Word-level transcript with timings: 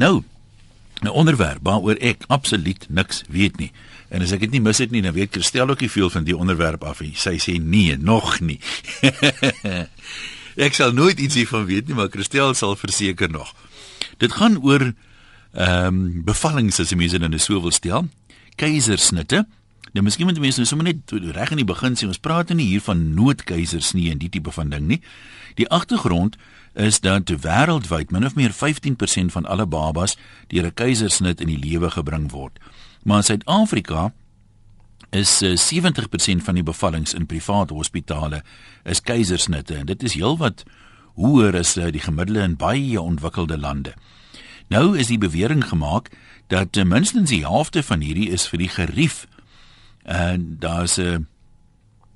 Nou, 0.00 0.22
'n 1.02 1.08
onderwerp 1.08 1.60
waaroor 1.62 1.96
ek 1.96 2.24
absoluut 2.26 2.86
niks 2.88 3.22
weet 3.28 3.56
nie. 3.56 3.72
En 4.08 4.22
as 4.22 4.32
ek 4.32 4.40
dit 4.40 4.50
nie 4.50 4.60
mis 4.60 4.78
het 4.78 4.90
nie, 4.90 5.02
dan 5.02 5.12
weet 5.12 5.32
Christel 5.32 5.68
ook 5.68 5.80
nie 5.80 5.90
veel 5.90 6.10
van 6.10 6.24
die 6.24 6.36
onderwerp 6.36 6.84
af 6.84 7.00
nie. 7.00 7.12
Sy 7.14 7.36
sê 7.38 7.60
nee, 7.60 7.96
nog 7.96 8.40
nie. 8.40 8.60
ek 10.66 10.74
sal 10.74 10.92
nooit 10.92 11.20
iets 11.20 11.34
hiervan 11.34 11.64
weet 11.64 11.86
nie, 11.86 11.94
maar 11.94 12.08
Christel 12.08 12.54
sal 12.54 12.76
verseker 12.76 13.30
nog. 13.30 13.54
Dit 14.16 14.32
gaan 14.32 14.56
oor 14.62 14.92
ehm 15.52 15.86
um, 15.86 16.24
bevallings 16.24 16.80
as 16.80 16.94
mense 16.94 17.16
in 17.16 17.34
'n 17.34 17.38
so 17.38 17.60
wil 17.60 17.70
stel. 17.70 18.08
Keisersnitte. 18.56 19.46
Nou 19.92 20.04
miskien 20.04 20.26
moet 20.26 20.40
mense 20.40 20.58
nou 20.58 20.68
sommer 20.68 20.86
net 20.86 21.34
reg 21.36 21.50
in 21.50 21.56
die 21.56 21.64
begin 21.64 21.96
sê 21.96 22.06
ons 22.06 22.18
praat 22.18 22.48
nie 22.54 22.66
hier 22.66 22.80
van 22.80 23.14
noodkeisers 23.14 23.92
nie 23.92 24.10
en 24.10 24.18
die 24.18 24.28
tipe 24.28 24.50
van 24.50 24.68
ding 24.70 24.86
nie. 24.86 25.00
Die 25.54 25.68
agtergrond 25.68 26.36
is 26.74 27.00
dat 27.00 27.30
wêreldwyd 27.30 28.10
min 28.10 28.24
of 28.24 28.34
meer 28.34 28.52
15% 28.52 29.32
van 29.34 29.46
alle 29.46 29.66
babas 29.66 30.16
deur 30.46 30.66
'n 30.66 30.74
keisersnit 30.74 31.40
in 31.40 31.46
die 31.46 31.58
lewe 31.58 31.90
gebring 31.90 32.30
word. 32.30 32.58
Maar 33.02 33.16
in 33.16 33.24
Suid-Afrika 33.24 34.12
is 35.10 35.42
70% 35.42 36.40
eh, 36.40 36.44
van 36.44 36.54
die 36.54 36.62
bevallings 36.62 37.14
in 37.14 37.26
private 37.26 37.74
hospitale 37.74 38.42
is 38.82 39.00
keisersnitte 39.00 39.74
en 39.74 39.86
dit 39.86 40.02
is 40.02 40.14
heelwat 40.14 40.62
hoër 41.14 41.56
as 41.56 41.76
eh, 41.76 41.90
die 41.92 42.00
gemiddelde 42.00 42.42
in 42.42 42.56
baie 42.56 43.00
ontwikkelde 43.00 43.58
lande. 43.58 43.94
Nou 44.68 44.98
is 44.98 45.06
die 45.06 45.18
bewering 45.18 45.64
gemaak 45.68 46.10
dat 46.46 46.72
ten 46.72 46.88
minste 46.88 47.22
die 47.22 47.42
helfte 47.46 47.82
van 47.82 48.00
hierdie 48.00 48.30
is 48.30 48.46
vir 48.48 48.58
die 48.58 48.68
gerief. 48.68 49.26
En 50.02 50.56
daar's 50.58 50.98
'n 50.98 51.26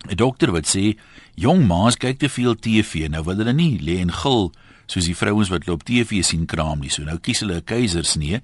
'n 0.08 0.16
dokter 0.16 0.52
wat 0.52 0.66
sê 0.66 0.96
jong 1.34 1.66
ma's 1.66 1.96
kyk 1.96 2.18
te 2.18 2.28
veel 2.28 2.54
TV. 2.54 3.08
Nou 3.08 3.24
wil 3.24 3.36
hulle 3.36 3.52
nie 3.52 3.78
lê 3.80 4.00
en 4.00 4.12
gil 4.12 4.52
soos 4.86 5.08
die 5.08 5.16
vrouens 5.16 5.48
wat 5.48 5.66
loop 5.66 5.84
TV 5.84 6.22
sien 6.24 6.46
kraam 6.46 6.80
nie. 6.80 6.90
So 6.90 7.04
nou 7.04 7.18
kies 7.18 7.40
hulle 7.40 7.56
'n 7.56 7.64
keisersnee. 7.64 8.40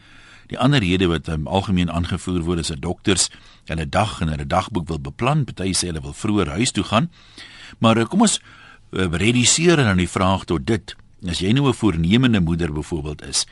Die 0.49 0.59
ander 0.59 0.81
rede 0.81 1.07
wat 1.07 1.29
um, 1.29 1.47
algemeen 1.47 1.91
aangevoer 1.91 2.43
word 2.43 2.59
is 2.59 2.69
dat 2.69 2.83
dokters 2.83 3.29
hulle 3.67 3.87
dag 3.89 4.21
en 4.21 4.29
hulle 4.29 4.47
dagboek 4.47 4.89
wil 4.89 4.99
beplan. 4.99 5.45
Party 5.45 5.73
sê 5.73 5.87
hulle 5.93 6.03
wil 6.03 6.13
vroeër 6.13 6.49
huis 6.49 6.73
toe 6.73 6.85
gaan. 6.85 7.11
Maar 7.79 7.99
uh, 7.99 8.05
kom 8.05 8.21
ons 8.27 8.41
uh, 8.41 9.07
reduseer 9.07 9.77
dan 9.77 9.97
die 9.97 10.09
vraag 10.09 10.45
tot 10.45 10.67
dit. 10.67 10.97
As 11.29 11.39
jy 11.39 11.53
nou 11.53 11.69
'n 11.69 11.75
voornemende 11.75 12.41
moeder 12.41 12.73
byvoorbeeld 12.73 13.23
is, 13.23 13.47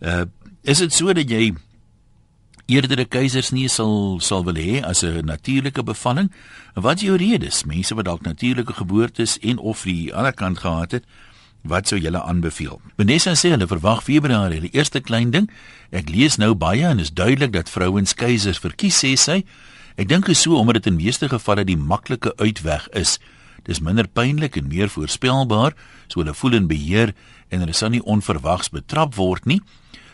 uh, 0.00 0.24
is 0.62 0.78
dit 0.78 0.92
so 0.92 1.12
dat 1.12 1.30
jy 1.30 1.54
eerder 2.66 3.00
'n 3.00 3.08
keisersnee 3.08 3.68
sal 3.68 4.20
sal 4.20 4.44
wil 4.44 4.54
hê 4.54 4.82
as 4.82 5.02
'n 5.02 5.24
natuurlike 5.24 5.82
bevalling. 5.82 6.30
Wat 6.74 6.96
is 6.96 7.02
jou 7.02 7.16
redes? 7.16 7.64
Mense 7.64 7.94
wat 7.94 8.04
dalk 8.04 8.22
natuurlike 8.22 8.72
geboortes 8.72 9.38
en 9.38 9.58
of 9.58 9.82
die 9.82 10.14
ander 10.14 10.32
kant 10.32 10.58
gehad 10.58 10.90
het, 10.90 11.04
wat 11.62 11.88
sou 11.88 12.00
julle 12.00 12.22
aanbeveel? 12.22 12.80
Vanessa 12.96 13.34
sê 13.34 13.50
hulle 13.50 13.66
verwag 13.66 14.02
Februarie, 14.02 14.60
die 14.60 14.72
eerste 14.72 15.00
klein 15.00 15.30
ding. 15.30 15.50
Ek 15.90 16.08
lees 16.08 16.36
nou 16.36 16.54
baie 16.54 16.86
en 16.86 16.98
is 16.98 17.12
duidelik 17.12 17.52
dat 17.52 17.70
vrouens 17.70 18.14
keisers 18.14 18.58
verkies 18.58 19.04
sê 19.04 19.16
sy. 19.16 19.44
Ek 19.96 20.08
dink 20.08 20.28
is 20.28 20.40
so 20.40 20.56
omdat 20.56 20.74
dit 20.74 20.86
in 20.86 20.96
meeste 20.96 21.28
gevalle 21.28 21.64
die 21.64 21.76
maklike 21.76 22.32
uitweg 22.36 22.88
is. 22.92 23.18
Dis 23.64 23.80
minder 23.80 24.08
pynlik 24.08 24.56
en 24.56 24.68
meer 24.68 24.88
voorspelbaar, 24.88 25.74
so 26.08 26.20
hulle 26.20 26.34
voel 26.34 26.52
in 26.58 26.66
beheer 26.66 27.14
en 27.50 27.60
hulle 27.60 27.74
sal 27.76 27.92
nie 27.94 28.02
onverwags 28.02 28.72
betrap 28.72 29.14
word 29.14 29.46
nie. 29.46 29.60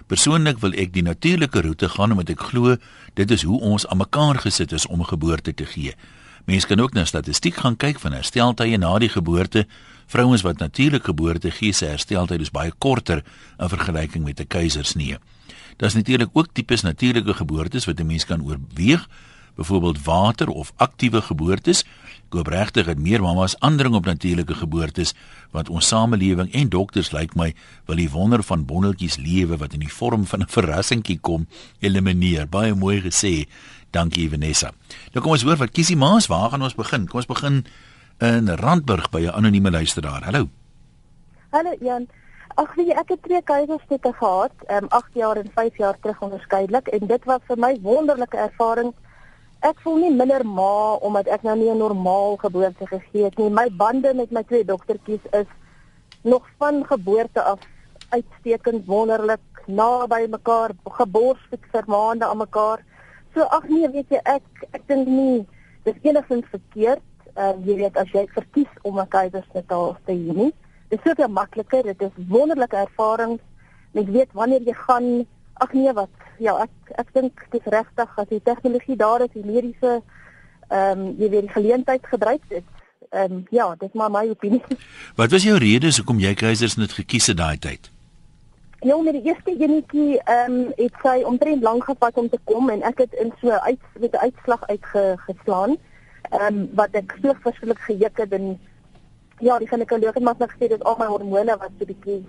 Persoonlik 0.08 0.62
wil 0.62 0.72
ek 0.72 0.94
die 0.94 1.04
natuurlike 1.04 1.60
roete 1.60 1.88
gaan 1.92 2.14
omdat 2.14 2.30
ek 2.32 2.46
glo 2.48 2.78
dit 3.18 3.30
is 3.34 3.42
hoe 3.44 3.58
ons 3.60 3.84
aan 3.86 4.00
mekaar 4.00 4.40
gesit 4.40 4.72
is 4.72 4.86
om 4.88 5.04
geboorte 5.04 5.52
te 5.52 5.66
gee. 5.68 5.92
Mense 6.48 6.66
kan 6.66 6.80
ook 6.80 6.94
na 6.96 7.04
statistiek 7.04 7.58
gaan 7.60 7.76
kyk 7.76 8.00
van 8.00 8.16
hersteltye 8.16 8.78
na 8.80 8.94
die 8.98 9.10
geboorte. 9.12 9.66
Vrouens 10.08 10.42
wat 10.46 10.62
natuurlik 10.64 11.04
geboorte 11.04 11.50
gee, 11.52 11.74
se 11.76 11.90
hersteltyd 11.90 12.40
is 12.40 12.54
baie 12.54 12.72
korter 12.80 13.20
in 13.60 13.68
vergelyking 13.68 14.24
met 14.24 14.40
'n 14.40 14.48
keisersnee. 14.48 15.18
Daar's 15.76 15.94
natuurlik 15.94 16.30
ook 16.32 16.48
tipes 16.52 16.82
natuurlike 16.82 17.34
geboortes 17.34 17.84
wat 17.84 18.00
'n 18.00 18.06
mens 18.06 18.24
kan 18.24 18.42
oorweeg, 18.42 19.08
byvoorbeeld 19.56 20.04
water 20.04 20.48
of 20.48 20.72
aktiewe 20.76 21.22
geboortes. 21.22 21.84
Ek 22.28 22.34
hoop 22.36 22.50
regtig 22.52 22.84
dat 22.84 22.98
meer 23.00 23.22
mamas 23.24 23.54
aandring 23.64 23.94
op 23.96 24.04
natuurlike 24.04 24.58
geboortes 24.60 25.14
want 25.56 25.70
ons 25.72 25.86
samelewing 25.88 26.50
en 26.52 26.68
dokters 26.68 27.08
lyk 27.16 27.32
my 27.40 27.54
wil 27.88 27.96
die 27.96 28.10
wonder 28.12 28.42
van 28.44 28.66
bonneltjies 28.68 29.16
lewe 29.16 29.56
wat 29.56 29.72
in 29.72 29.80
die 29.80 29.92
vorm 29.92 30.26
van 30.28 30.44
'n 30.44 30.52
verrassingkie 30.52 31.18
kom 31.24 31.46
elimineer. 31.80 32.44
Baie 32.46 32.74
mooi 32.74 33.00
gesê. 33.00 33.48
Dankie 33.90 34.28
Vanessa. 34.28 34.72
Nou 35.14 35.22
kom 35.22 35.32
ons 35.32 35.42
hoor 35.42 35.56
wat 35.56 35.72
kiesie 35.72 35.96
maas, 35.96 36.26
waar 36.26 36.50
gaan 36.50 36.62
ons 36.62 36.74
begin? 36.74 37.08
Kom 37.08 37.16
ons 37.16 37.26
begin 37.26 37.64
in 38.20 38.48
Randburg 38.48 39.08
by 39.10 39.20
'n 39.20 39.32
anonieme 39.32 39.70
luisteraar. 39.70 40.24
Hallo. 40.24 40.48
Hallo 41.50 41.74
Jan. 41.80 42.08
Ag 42.56 42.74
wie 42.74 42.92
ek 42.92 43.08
het 43.08 43.22
twee 43.22 43.42
keiserstikke 43.42 44.12
gehad, 44.12 44.52
ehm 44.66 44.84
um, 44.84 44.88
8 44.88 45.14
jaar 45.14 45.36
en 45.36 45.50
5 45.54 45.76
jaar 45.76 45.96
terug 46.00 46.20
onderskeidelik 46.20 46.88
en 46.88 47.06
dit 47.06 47.24
was 47.24 47.40
vir 47.46 47.56
my 47.58 47.78
wonderlike 47.80 48.36
ervaring 48.36 48.92
ek 49.60 49.80
voel 49.82 49.96
nie 50.04 50.14
minder 50.14 50.44
ma 50.46 50.94
omdat 51.02 51.26
ek 51.26 51.42
nou 51.42 51.56
nie 51.56 51.70
'n 51.70 51.78
normaal 51.78 52.36
geboorte 52.36 52.86
gegee 52.86 53.24
het 53.24 53.38
nie. 53.38 53.50
My 53.50 53.68
bande 53.70 54.14
met 54.14 54.30
my 54.30 54.42
twee 54.42 54.64
dogtertjies 54.64 55.24
is 55.32 55.50
nog 56.22 56.46
van 56.58 56.84
geboorte 56.86 57.42
af 57.42 57.58
uitstekend 58.10 58.86
wonderlik 58.86 59.40
naby 59.66 60.26
mekaar, 60.30 60.70
geborsfik 60.84 61.66
vir 61.72 61.84
maande 61.86 62.24
aan 62.24 62.38
mekaar. 62.38 62.84
So 63.34 63.42
ag 63.42 63.68
nee, 63.68 63.88
weet 63.88 64.08
jy 64.08 64.20
ek 64.24 64.42
ek 64.72 64.86
dink 64.86 65.06
nie 65.06 65.46
dis 65.84 65.98
enigstens 66.02 66.46
verkeerd. 66.50 67.02
Uh, 67.36 67.54
jy 67.64 67.76
weet 67.76 67.96
as 67.96 68.10
jy 68.12 68.26
verkies 68.34 68.70
om 68.82 68.98
'n 68.98 69.08
keisersnit 69.08 69.68
te 69.68 70.12
hê 70.12 70.34
nie. 70.34 70.52
Dit 70.88 71.00
is 71.04 71.12
so 71.16 71.28
makliker, 71.28 71.82
dit 71.82 72.02
is 72.02 72.26
wonderlike 72.28 72.76
ervarings. 72.76 73.42
Mens 73.92 74.08
weet 74.08 74.32
wanneer 74.32 74.62
jy 74.62 74.72
gaan 74.72 75.26
ag 75.58 75.72
nee 75.72 75.92
wat 75.92 76.08
ja 76.38 76.56
ek 76.62 76.94
ek 77.04 77.12
dink 77.12 77.44
dit 77.50 77.60
is 77.60 77.72
regtig 77.72 78.18
as 78.22 78.30
die 78.30 78.42
tegnologie 78.42 78.96
daar 78.96 79.24
is 79.26 79.34
die 79.34 79.44
mediese 79.44 80.00
ehm 80.68 81.00
um, 81.00 81.14
jy 81.18 81.28
weet 81.28 81.46
die 81.46 81.56
geleentheid 81.58 82.06
gebruik 82.06 82.42
dit 82.48 82.64
ehm 83.10 83.32
um, 83.32 83.44
ja 83.50 83.74
dit 83.74 83.88
is 83.88 83.94
maar 83.94 84.10
my 84.10 84.26
opinie 84.30 84.62
wat 85.20 85.30
was 85.30 85.46
jou 85.46 85.58
redes 85.58 85.96
hoekom 85.96 86.18
jy 86.18 86.34
keisers 86.34 86.76
net 86.76 86.92
gekies 86.92 87.32
het 87.32 87.40
daai 87.44 87.58
tyd 87.58 87.90
Ja, 88.80 88.96
met 89.02 89.12
die 89.12 89.22
eerste 89.26 89.56
enetjie 89.58 90.20
ehm 90.22 90.52
um, 90.52 90.72
het 90.76 90.94
sy 91.02 91.22
omtrent 91.26 91.62
lank 91.62 91.84
gevat 91.84 92.14
om 92.14 92.28
te 92.30 92.38
kom 92.44 92.68
en 92.70 92.82
ek 92.86 92.98
het 92.98 93.14
in 93.18 93.32
so 93.40 93.50
uit 93.50 93.80
met 93.98 94.12
'n 94.14 94.22
uitslag 94.26 94.66
uitgeslaan. 94.66 95.76
Ehm 96.30 96.46
um, 96.46 96.68
wat 96.74 96.94
ek 96.94 97.16
so 97.22 97.34
verskriklik 97.42 97.78
gejuk 97.78 98.16
het 98.18 98.32
en 98.32 98.60
ja, 99.38 99.58
die 99.58 99.68
ginekoloog 99.68 100.14
het 100.14 100.22
maar 100.22 100.34
gesê 100.38 100.68
dit 100.68 100.84
al 100.84 100.96
my 100.98 101.06
hormone 101.06 101.56
wat 101.56 101.70
so 101.78 101.84
bietjie 101.84 102.22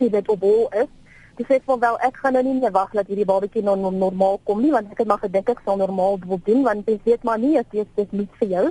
sê 0.00 0.08
dit 0.10 0.28
op 0.28 0.40
hol 0.40 0.68
is. 0.72 0.88
Dis 1.36 1.46
sê 1.50 1.58
van 1.66 1.80
wel 1.82 1.96
ek 2.06 2.18
gaan 2.22 2.36
nou 2.36 2.42
nie 2.46 2.54
meer 2.60 2.70
wag 2.70 2.92
dat 2.94 3.08
hierdie 3.10 3.26
babatjie 3.26 3.62
nou 3.66 3.74
normaal 3.74 4.36
kom 4.46 4.60
nie 4.62 4.70
want 4.70 4.92
ek 4.92 5.00
het 5.02 5.08
maar 5.10 5.22
gedink 5.22 5.48
ek 5.50 5.62
sal 5.64 5.80
normaal 5.80 6.20
wil 6.22 6.38
doen 6.46 6.62
want 6.62 6.86
jy 6.86 6.94
weet 7.04 7.24
maar 7.26 7.40
nie 7.42 7.56
as 7.58 7.66
dit 7.72 7.88
dit 7.96 8.12
nie 8.12 8.28
vir 8.38 8.48
jou. 8.52 8.66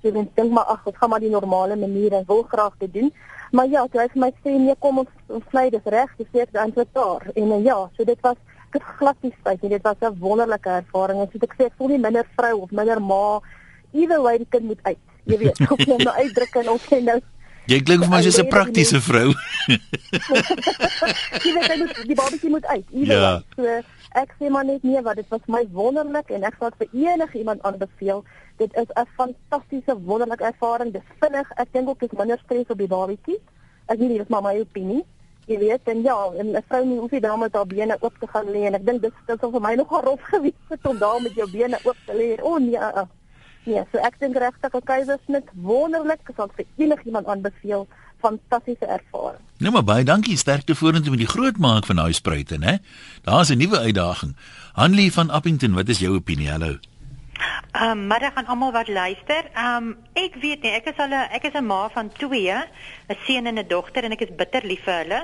So 0.00 0.08
ek 0.08 0.32
dink 0.38 0.54
maar 0.56 0.70
ag, 0.72 0.86
ek 0.88 0.96
gaan 1.00 1.12
maar 1.12 1.20
die 1.20 1.32
normale 1.34 1.76
manier 1.76 2.16
en 2.16 2.24
wil 2.28 2.42
graag 2.48 2.78
dit 2.80 2.92
doen. 2.94 3.12
Maar 3.52 3.68
ja, 3.68 3.84
jy 3.92 4.06
het 4.06 4.16
my 4.16 4.30
sê 4.40 4.56
nee 4.56 4.74
kom 4.80 5.02
ons 5.04 5.12
ons 5.28 5.44
sny 5.52 5.68
dit 5.74 5.92
reg, 5.92 6.16
dis 6.16 6.40
ek 6.42 6.56
antwoord 6.64 6.92
daar. 6.96 7.28
En 7.34 7.52
uh, 7.52 7.62
ja, 7.64 7.76
so 7.96 8.08
dit 8.08 8.24
was 8.24 8.40
ek 8.70 8.80
het 8.80 8.88
glad 8.98 9.22
nie 9.22 9.34
spyt 9.36 9.62
nie. 9.62 9.74
Dit 9.76 9.84
was 9.84 10.00
'n 10.00 10.16
wonderlike 10.20 10.72
ervaring. 10.80 11.20
Ek 11.22 11.36
sê 11.36 11.42
ek 11.44 11.54
sê 11.58 11.66
ek 11.68 11.76
voel 11.78 11.94
nie 11.94 12.04
minder 12.08 12.26
vrou 12.36 12.62
of 12.62 12.70
minder 12.70 13.00
ma. 13.00 13.40
Either 13.92 14.22
way 14.22 14.38
die 14.38 14.48
kind 14.50 14.64
moet 14.72 14.82
uit. 14.82 14.98
Jy 15.24 15.38
weet, 15.38 15.60
ek 15.72 15.84
kan 15.84 16.04
nou 16.04 16.16
uitdruk 16.16 16.56
en 16.64 16.68
ons 16.68 16.86
sê 16.88 17.02
nou 17.02 17.20
Jy 17.66 17.80
klink 17.82 18.04
vir 18.04 18.10
my 18.10 18.20
soos 18.22 18.38
'n 18.38 18.46
praktiese 18.46 19.00
vrou. 19.02 19.34
Jy 21.42 21.50
weet 21.54 21.66
jy 21.70 21.78
moet 21.82 21.96
die 22.06 22.18
babatjie 22.18 22.50
moet 22.50 22.66
uit. 22.66 22.86
Ja. 23.10 23.42
So 23.56 23.64
ek 24.22 24.30
sê 24.38 24.50
maar 24.50 24.64
net 24.64 24.82
nee 24.86 25.02
wat 25.02 25.16
dit 25.16 25.28
was 25.34 25.42
my 25.50 25.64
wonderlik 25.72 26.30
en 26.30 26.46
ek 26.46 26.54
sal 26.58 26.70
dit 26.70 26.78
vir 26.84 27.10
enige 27.10 27.38
iemand 27.38 27.62
aanbeveel. 27.62 28.22
Dit 28.62 28.70
is 28.78 28.86
'n 28.94 29.06
fantastiese 29.18 29.98
wonderlike 29.98 30.44
ervaring. 30.44 30.92
Dit 30.92 31.02
is 31.02 31.16
vinnig. 31.20 31.50
Ek 31.56 31.68
dink 31.72 31.88
ook 31.88 32.00
dit 32.00 32.12
minder 32.12 32.38
stres 32.44 32.70
op 32.70 32.78
die 32.78 32.86
babatjie. 32.86 33.40
Ek 33.86 33.98
weet 33.98 34.08
nie 34.08 34.18
dit 34.18 34.26
is 34.26 34.32
maar 34.32 34.42
my 34.42 34.58
opinie. 34.60 35.04
Jy 35.46 35.58
weet 35.58 35.82
en 35.84 36.02
ja, 36.02 36.30
en 36.38 36.46
'n 36.54 36.62
vrou 36.68 36.84
moet 36.84 37.10
nie 37.10 37.20
daar 37.20 37.38
met 37.38 37.54
haar 37.54 37.66
bene 37.66 37.96
oop 38.00 38.14
te 38.18 38.26
gaan 38.26 38.46
lê 38.46 38.66
en 38.66 38.74
ek 38.74 38.86
dink 38.86 39.02
dit 39.02 39.12
dit 39.26 39.40
sou 39.40 39.50
vir 39.50 39.60
my 39.60 39.74
nogal 39.74 40.02
rof 40.02 40.22
gewees 40.32 40.66
het 40.70 40.86
om 40.86 40.98
daar 40.98 41.22
met 41.22 41.34
jou 41.34 41.50
bene 41.50 41.78
oop 41.84 41.96
te 42.06 42.14
lê. 42.14 42.42
O 42.42 42.54
oh, 42.54 42.58
nee. 42.58 42.78
Uh, 42.78 43.02
uh. 43.02 43.06
Ja, 43.66 43.82
so 43.90 43.98
ek 43.98 44.20
dink 44.22 44.36
regtig 44.38 44.74
'n 44.74 44.84
keisersnit 44.86 45.48
wonderlik, 45.54 46.20
ek 46.30 46.36
sal 46.36 46.50
vir 46.56 46.66
enigiemand 46.78 47.26
aanbeveel, 47.26 47.88
fantastiese 48.22 48.86
ervaring. 48.86 49.42
Nou 49.58 49.72
maar 49.72 49.84
baie 49.84 50.04
dankie, 50.04 50.36
sterkte 50.36 50.74
vorentoe 50.74 51.10
met 51.10 51.18
die 51.18 51.34
grootmaak 51.34 51.86
van 51.86 51.96
daai 51.96 52.12
spruite, 52.12 52.58
né? 52.58 52.78
Daar's 53.24 53.50
'n 53.50 53.58
nuwe 53.58 53.78
uitdaging. 53.78 54.36
Hanlie 54.72 55.12
van 55.12 55.30
Appington, 55.30 55.74
wat 55.74 55.88
is 55.88 55.98
jou 55.98 56.14
opinie? 56.14 56.50
Hallo. 56.50 56.78
Ehm 57.72 57.90
um, 57.90 58.06
middag 58.06 58.34
aan 58.34 58.46
almal 58.46 58.72
wat 58.72 58.88
luister. 58.88 59.44
Ehm 59.52 59.76
um, 59.76 59.96
ek 60.12 60.34
weet 60.40 60.62
nie, 60.62 60.72
ek 60.72 60.86
is 60.92 60.96
al 60.96 61.12
'n 61.12 61.28
ek 61.36 61.44
is 61.44 61.56
'n 61.58 61.66
ma 61.66 61.88
van 61.88 62.08
2, 62.08 62.54
'n 63.08 63.16
seun 63.26 63.46
en 63.46 63.58
'n 63.58 63.68
dogter 63.68 64.04
en 64.04 64.12
ek 64.12 64.20
is 64.20 64.36
bitter 64.36 64.64
lief 64.64 64.84
vir 64.84 64.94
hulle. 65.02 65.20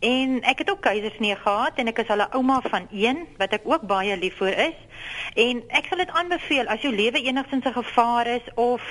En 0.00 0.42
ek 0.42 0.58
het 0.58 0.70
ook 0.70 0.80
keisersnee 0.80 1.36
gehad 1.36 1.72
en 1.76 1.86
ek 1.86 1.98
is 1.98 2.08
al 2.08 2.20
'n 2.20 2.32
ouma 2.32 2.60
van 2.60 2.88
1 2.90 3.26
wat 3.38 3.52
ek 3.52 3.62
ook 3.64 3.86
baie 3.86 4.16
lief 4.16 4.36
vir 4.36 4.58
is. 4.58 4.78
En 5.34 5.62
ek 5.68 5.86
sal 5.88 5.98
dit 5.98 6.10
aanbeveel 6.10 6.66
as 6.66 6.80
jou 6.80 6.94
lewe 6.94 7.22
enigstens 7.22 7.64
'n 7.64 7.72
gevaar 7.72 8.26
is 8.26 8.46
of 8.54 8.82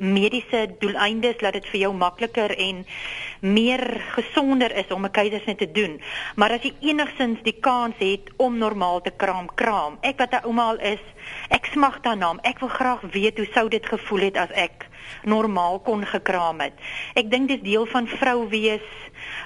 mediese 0.00 0.74
doeleindes 0.78 1.40
laat 1.40 1.58
dit 1.58 1.66
vir 1.72 1.80
jou 1.80 1.92
makliker 1.94 2.54
en 2.56 2.84
meer 3.40 3.82
gesonder 4.16 4.72
is 4.76 4.90
om 4.90 5.04
'n 5.04 5.10
keisersnit 5.10 5.58
te 5.58 5.72
doen. 5.72 6.00
Maar 6.36 6.50
as 6.50 6.62
jy 6.62 6.72
enigsins 6.80 7.42
die 7.42 7.58
kans 7.60 7.94
het 7.98 8.30
om 8.36 8.58
normaal 8.58 9.00
te 9.00 9.12
kraam, 9.16 9.48
kraam. 9.54 9.98
Ek 10.00 10.18
wat 10.18 10.32
'n 10.32 10.44
ouma 10.44 10.62
al 10.62 10.78
is, 10.78 11.04
ek 11.48 11.66
smag 11.66 12.00
daarna. 12.00 12.38
Ek 12.42 12.58
wil 12.58 12.68
graag 12.68 13.00
weet 13.00 13.36
hoe 13.36 13.48
sou 13.52 13.68
dit 13.68 13.86
gevoel 13.86 14.20
het 14.20 14.36
as 14.36 14.50
ek 14.50 14.88
normaal 15.22 15.80
kon 15.80 16.06
gekraam 16.06 16.60
het. 16.60 16.72
Ek 17.14 17.30
dink 17.30 17.48
dis 17.48 17.62
deel 17.62 17.86
van 17.86 18.06
vrou 18.06 18.48
wees 18.48 18.86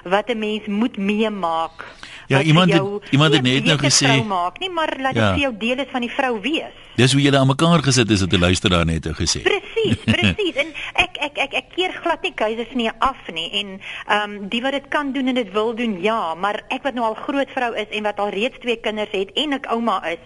wat 0.03 0.29
'n 0.29 0.39
mens 0.39 0.65
moet 0.67 0.97
meemaak. 0.97 1.85
Ja, 2.27 2.41
iemand 2.41 2.73
het, 2.73 2.83
iemand 3.09 3.33
het 3.33 3.41
net 3.41 3.65
nou 3.65 3.77
gesê 3.77 4.25
maak 4.25 4.59
nie, 4.59 4.69
maar 4.69 4.97
laat 4.99 5.13
dit 5.13 5.23
ja. 5.23 5.33
vir 5.33 5.41
jou 5.41 5.53
deel 5.57 5.83
is 5.83 5.91
van 5.91 6.01
die 6.01 6.09
vrou 6.09 6.39
wees. 6.41 6.73
Dis 6.95 7.13
hoe 7.13 7.21
julle 7.21 7.37
aan 7.37 7.47
mekaar 7.47 7.83
gesit 7.83 8.09
is 8.09 8.21
het 8.23 8.33
'n 8.33 8.39
luisteraar 8.39 8.85
net 8.85 9.03
nou 9.03 9.15
gesê. 9.15 9.41
Presies, 9.41 9.97
presies. 10.15 10.55
en 10.55 10.73
ek 10.93 11.17
ek 11.27 11.37
ek 11.37 11.53
ek 11.53 11.67
keer 11.75 11.93
glad 12.01 12.21
nie 12.21 12.33
keisersnee 12.33 12.91
af 12.97 13.21
nie 13.33 13.49
en 13.51 13.79
ehm 14.07 14.31
um, 14.31 14.49
die 14.49 14.61
wat 14.61 14.71
dit 14.71 14.87
kan 14.87 15.11
doen 15.11 15.27
en 15.27 15.35
dit 15.35 15.51
wil 15.51 15.75
doen, 15.75 16.01
ja, 16.01 16.33
maar 16.35 16.63
ek 16.67 16.83
wat 16.83 16.93
nou 16.93 17.05
al 17.05 17.17
groot 17.27 17.49
vrou 17.53 17.75
is 17.75 17.89
en 17.91 18.03
wat 18.03 18.19
al 18.19 18.29
reeds 18.29 18.57
twee 18.59 18.79
kinders 18.79 19.11
het 19.11 19.31
en 19.33 19.53
ek 19.53 19.65
ouma 19.69 20.01
is, 20.09 20.21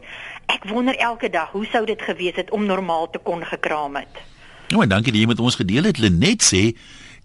ek 0.46 0.64
wonder 0.70 0.96
elke 0.96 1.30
dag 1.30 1.52
hoe 1.52 1.66
sou 1.66 1.86
dit 1.86 2.02
gewees 2.02 2.36
het 2.36 2.52
om 2.52 2.66
normaal 2.66 3.10
te 3.10 3.20
kon 3.20 3.46
gekraam 3.46 3.96
het. 3.96 4.24
Nou, 4.70 4.88
dankie 4.88 5.12
dat 5.12 5.22
jy 5.22 5.28
met 5.28 5.40
ons 5.40 5.56
gedeel 5.56 5.84
het. 5.90 5.98
Lenet 5.98 6.44
sê 6.46 6.76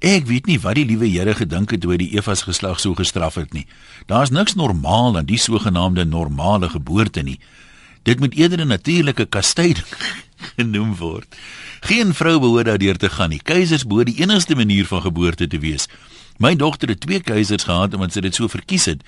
Ek 0.05 0.27
weet 0.29 0.45
nie 0.45 0.59
wat 0.61 0.77
die 0.77 0.85
liewe 0.85 1.07
Here 1.09 1.33
gedink 1.33 1.71
het 1.73 1.85
hy 1.89 1.97
die 1.97 2.11
Evas 2.19 2.43
geslag 2.45 2.77
so 2.83 2.93
gestraf 2.93 3.39
het 3.41 3.55
nie. 3.57 3.65
Daar's 4.05 4.29
niks 4.29 4.53
normaal 4.53 5.17
aan 5.17 5.25
die 5.25 5.41
sogenaamde 5.41 6.05
normale 6.05 6.69
geboorte 6.69 7.23
nie. 7.25 7.39
Dit 8.05 8.21
moet 8.21 8.37
eerder 8.37 8.61
'n 8.61 8.69
natuurlike 8.69 9.25
kastyding 9.25 9.89
genoem 10.57 10.93
word. 11.01 11.25
Geen 11.81 12.13
vrou 12.13 12.39
behoort 12.39 12.67
daardeur 12.67 12.97
te 12.97 13.09
gaan 13.09 13.31
nie. 13.31 13.41
Keisers 13.41 13.87
behoort 13.87 14.13
die 14.13 14.21
enigste 14.21 14.55
manier 14.55 14.85
van 14.87 15.01
geboorte 15.01 15.47
te 15.47 15.59
wees. 15.59 15.89
My 16.37 16.55
dogter 16.55 16.89
het 16.89 17.01
twee 17.01 17.21
keisers 17.21 17.65
gehad 17.65 17.95
omdat 17.95 18.13
sy 18.13 18.21
dit 18.21 18.35
so 18.35 18.49
verkies 18.49 18.85
het 18.85 19.01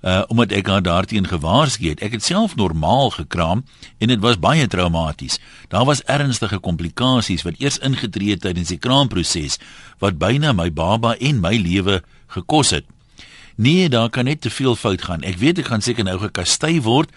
uh 0.00 0.22
omdat 0.28 0.52
ek 0.52 0.66
haar 0.66 0.82
daarteen 0.82 1.26
gewaarsku 1.28 1.88
het. 1.88 2.00
Ek 2.00 2.12
het 2.16 2.24
self 2.24 2.56
normaal 2.56 3.10
gekraam 3.10 3.64
en 3.98 4.08
dit 4.08 4.20
was 4.20 4.38
baie 4.38 4.66
traumaties. 4.66 5.40
Daar 5.68 5.84
was 5.84 6.02
ernstige 6.02 6.58
komplikasies 6.58 7.42
wat 7.42 7.58
eers 7.58 7.78
ingetree 7.78 8.30
het 8.30 8.40
tydens 8.40 8.72
die 8.72 8.78
kraamproses 8.78 9.58
wat 9.98 10.18
byna 10.18 10.52
my 10.52 10.70
baba 10.72 11.16
en 11.18 11.40
my 11.40 11.56
lewe 11.56 12.02
gekos 12.26 12.70
het. 12.70 12.84
Nee, 13.60 13.88
daar 13.88 14.08
kan 14.08 14.24
net 14.24 14.40
te 14.40 14.50
veel 14.50 14.76
fout 14.76 15.02
gaan. 15.02 15.20
Ek 15.22 15.36
weet 15.36 15.58
ek 15.60 15.68
gaan 15.68 15.84
seker 15.84 16.04
nou 16.04 16.16
gekastei 16.18 16.80
word, 16.80 17.10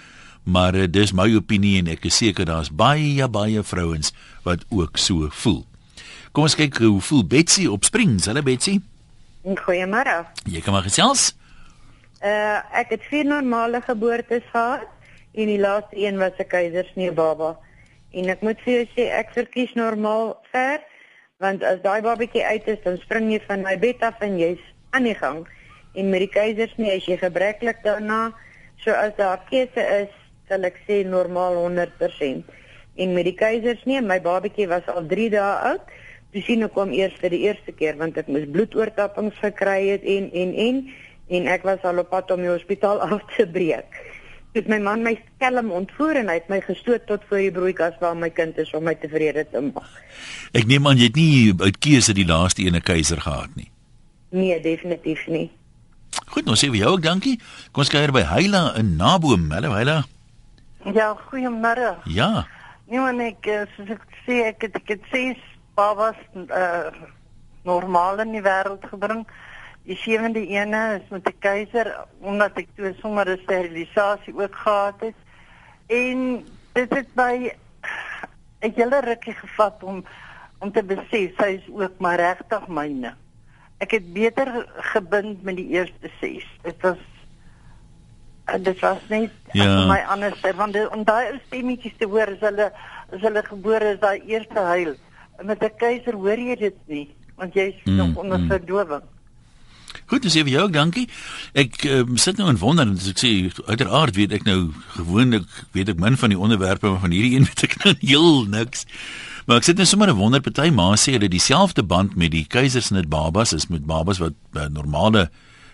maar 0.44 0.76
uh, 0.76 0.90
dis 0.92 1.14
my 1.16 1.30
opinie 1.38 1.78
en 1.80 1.88
ek 1.88 2.10
is 2.10 2.18
seker 2.20 2.46
daar's 2.46 2.68
baie 2.68 3.28
baie 3.32 3.64
vrouens 3.64 4.12
wat 4.44 4.66
ook 4.70 5.00
so 5.00 5.30
voel. 5.32 5.64
Kom 6.34 6.50
ons 6.50 6.58
kyk 6.60 6.82
hoe 6.84 7.00
voel 7.02 7.24
Betsy 7.24 7.68
op 7.70 7.86
Springs. 7.88 8.26
Hallo 8.28 8.44
Betsy. 8.44 8.80
Goeiemôre. 9.44 10.26
Jy 10.50 10.60
kan 10.66 10.76
maar 10.76 10.84
gesels. 10.84 11.32
Uh 12.24 12.60
ek 12.72 12.94
het 12.96 13.04
vier 13.12 13.26
normale 13.28 13.82
geboortes 13.84 14.46
gehad 14.52 14.88
en 15.34 15.50
die 15.52 15.60
laaste 15.60 15.98
een 16.00 16.18
was 16.18 16.38
'n 16.40 16.48
keisersnee 16.48 17.12
baba. 17.12 17.58
En 18.12 18.30
ek 18.30 18.42
moet 18.42 18.62
vir 18.62 18.74
jou 18.74 18.86
sê 18.96 19.10
ek 19.12 19.34
verkies 19.34 19.74
normaal 19.74 20.40
ver 20.52 20.80
want 21.38 21.64
as 21.64 21.82
daai 21.82 22.02
babatjie 22.02 22.46
uit 22.46 22.68
is 22.68 22.80
dan 22.84 22.98
spring 22.98 23.32
jy 23.32 23.42
van 23.48 23.62
my 23.62 23.76
bed 23.80 24.02
af 24.02 24.22
en 24.22 24.38
jy's 24.40 24.64
aan 24.90 25.04
die 25.04 25.16
gang. 25.16 25.48
En 25.94 26.10
met 26.10 26.20
die 26.20 26.30
keisersnee 26.30 26.96
is 26.96 27.06
jy 27.06 27.18
gebreklik 27.18 27.84
daarna. 27.84 28.32
So 28.78 28.92
as 28.92 29.16
daar 29.18 29.44
keuse 29.50 29.84
is, 30.02 30.14
sal 30.48 30.64
ek 30.64 30.80
sê 30.88 31.04
normaal 31.06 31.56
100%. 31.56 32.46
En 32.96 33.14
met 33.14 33.26
die 33.26 33.36
keisersnee, 33.36 34.02
my 34.02 34.22
babatjie 34.22 34.68
was 34.68 34.88
al 34.88 35.06
3 35.06 35.30
dae 35.30 35.54
oud. 35.72 35.82
Dis 36.34 36.46
sien 36.46 36.64
ek 36.66 36.74
kom 36.74 36.94
eers 36.96 37.14
vir 37.22 37.30
die 37.30 37.44
eerste 37.46 37.74
keer 37.78 37.98
want 38.00 38.18
ek 38.18 38.30
moes 38.32 38.48
bloedoortappings 38.50 39.38
gekry 39.42 39.92
het 39.92 40.06
en 40.16 40.32
en 40.34 40.54
en 40.68 40.80
en 41.28 41.48
ek 41.48 41.64
was 41.64 41.84
al 41.88 42.02
op 42.04 42.10
pad 42.12 42.32
om 42.32 42.44
die 42.44 42.52
hospitaal 42.52 43.02
af 43.08 43.24
te 43.36 43.48
breek. 43.48 44.00
Toe 44.54 44.62
my 44.70 44.78
man 44.78 45.02
my 45.02 45.16
skelm 45.18 45.72
ontvoer 45.74 46.20
en 46.22 46.30
hy 46.30 46.38
het 46.38 46.50
my 46.52 46.60
gestoot 46.62 47.08
tot 47.10 47.24
voor 47.30 47.42
die 47.42 47.52
broeikas 47.52 47.96
waar 48.02 48.14
my 48.18 48.30
kind 48.30 48.58
is 48.62 48.74
om 48.78 48.86
my 48.86 48.94
tevrede 49.02 49.48
te 49.50 49.62
maak. 49.66 49.96
Ek 50.54 50.68
neem 50.70 50.86
aan 50.88 51.02
jy 51.02 51.10
het 51.10 51.18
nie 51.18 51.54
uit 51.64 51.80
keuse 51.82 52.14
die 52.14 52.28
laaste 52.30 52.62
ene 52.68 52.84
keiser 52.86 53.22
gehad 53.24 53.56
nie. 53.58 53.72
Nee, 54.34 54.60
definitief 54.62 55.26
nie. 55.28 55.48
Goed, 56.30 56.46
nou 56.46 56.56
sê 56.58 56.70
vir 56.70 56.84
jou 56.84 56.92
ook 56.96 57.06
dankie. 57.06 57.40
Kom 57.72 57.82
ons 57.82 57.90
kuier 57.90 58.14
by 58.14 58.22
Heila 58.30 58.76
in 58.78 58.96
Naboom. 59.00 59.50
Hallo 59.54 59.74
Heila. 59.74 60.04
Ja, 60.94 61.14
goeiemôre. 61.32 61.96
Ja. 62.14 62.46
Nee, 62.86 63.02
man 63.02 63.22
ek 63.24 63.50
eh, 63.50 63.66
soos 63.74 63.90
ek 63.96 64.06
sê 64.28 64.40
ek 64.52 64.68
het 64.68 64.78
ek 64.82 64.96
het 64.96 65.10
sê 65.14 65.26
babas 65.78 66.20
uh 66.44 66.94
normaal 67.64 68.20
in 68.20 68.34
die 68.36 68.44
wêreld 68.44 68.84
gebring. 68.92 69.22
Die 69.84 69.98
sewende 70.00 70.40
ene 70.48 71.02
is 71.02 71.10
met 71.12 71.28
'n 71.28 71.40
keiser 71.40 71.88
omdat 72.20 72.58
ek 72.58 72.68
toe 72.76 72.94
sommer 73.02 73.28
'n 73.28 73.40
sterilisasie 73.44 74.34
ook 74.34 74.56
gehad 74.56 75.00
het. 75.00 75.20
En 75.88 76.46
dit 76.74 76.94
het 76.94 77.14
by 77.14 77.52
'n 78.62 78.74
hele 78.76 79.00
rukkie 79.00 79.34
gevat 79.34 79.84
om 79.84 80.06
om 80.60 80.72
te 80.72 80.84
besef 80.84 81.36
sy 81.38 81.60
is 81.60 81.68
ook 81.68 81.98
maar 82.00 82.16
regtig 82.16 82.68
myne. 82.68 83.14
Ek 83.78 83.92
het 83.92 84.14
beter 84.14 84.68
gebind 84.94 85.44
met 85.44 85.56
die 85.56 85.68
eerste 85.68 86.10
6. 86.20 86.48
Dit 86.62 86.82
was 86.82 87.02
dit 88.62 88.80
was 88.80 89.00
net 89.08 89.32
ja. 89.52 89.86
my 89.88 90.00
anders 90.08 90.42
want 90.56 90.76
om 90.96 91.04
daai 91.04 91.40
stemmetjies 91.48 91.98
te 91.98 92.06
hoor 92.06 92.28
as 92.28 92.40
hulle 92.40 92.72
as 93.12 93.22
hulle 93.22 93.44
gebore 93.44 93.94
is 93.94 94.00
daai 94.00 94.22
eerste 94.28 94.60
huil. 94.60 94.96
Met 95.42 95.64
'n 95.64 95.76
keiser 95.78 96.14
hoor 96.14 96.40
jy 96.40 96.56
dit 96.56 96.80
nie 96.88 97.16
want 97.36 97.54
jy's 97.54 97.76
mm, 97.84 97.96
nog 97.96 98.16
onder 98.16 98.40
mm. 98.40 98.48
verdowing. 98.48 99.04
Goed, 100.06 100.24
dis 100.26 100.36
vir 100.36 100.52
jou, 100.52 100.66
dankie. 100.72 101.08
Ek 101.54 101.78
um, 101.88 102.18
sit 102.18 102.38
nou 102.38 102.50
en 102.52 102.60
wonder 102.60 102.88
en 102.88 102.98
ek 102.98 103.22
sê 103.22 103.32
uiteraard 103.68 104.16
weet 104.16 104.34
ek 104.40 104.48
nou 104.48 104.74
gewoonlik 104.98 105.48
weet 105.76 105.94
ek 105.94 106.02
min 106.02 106.18
van 106.20 106.34
die 106.34 106.40
onderwerpe 106.40 106.90
maar 106.90 107.04
van 107.06 107.16
hierdie 107.16 107.38
een 107.38 107.48
weet 107.50 107.64
ek 107.70 107.78
nou 107.84 107.96
heel 108.02 108.44
niks. 108.52 108.86
Maar 109.48 109.60
ek 109.60 109.68
sit 109.68 109.80
net 109.80 109.88
sommer 109.88 110.12
'n 110.12 110.20
wonder 110.20 110.42
party 110.42 110.70
ma 110.72 110.94
sê 110.96 111.16
hulle 111.16 111.32
dieselfde 111.32 111.84
band 111.84 112.16
met 112.16 112.32
die 112.32 112.46
keisersnit 112.48 113.10
babas 113.10 113.54
is 113.54 113.68
met 113.68 113.86
babas 113.86 114.20
wat 114.20 114.36
uh, 114.56 114.68
normale 114.68 115.30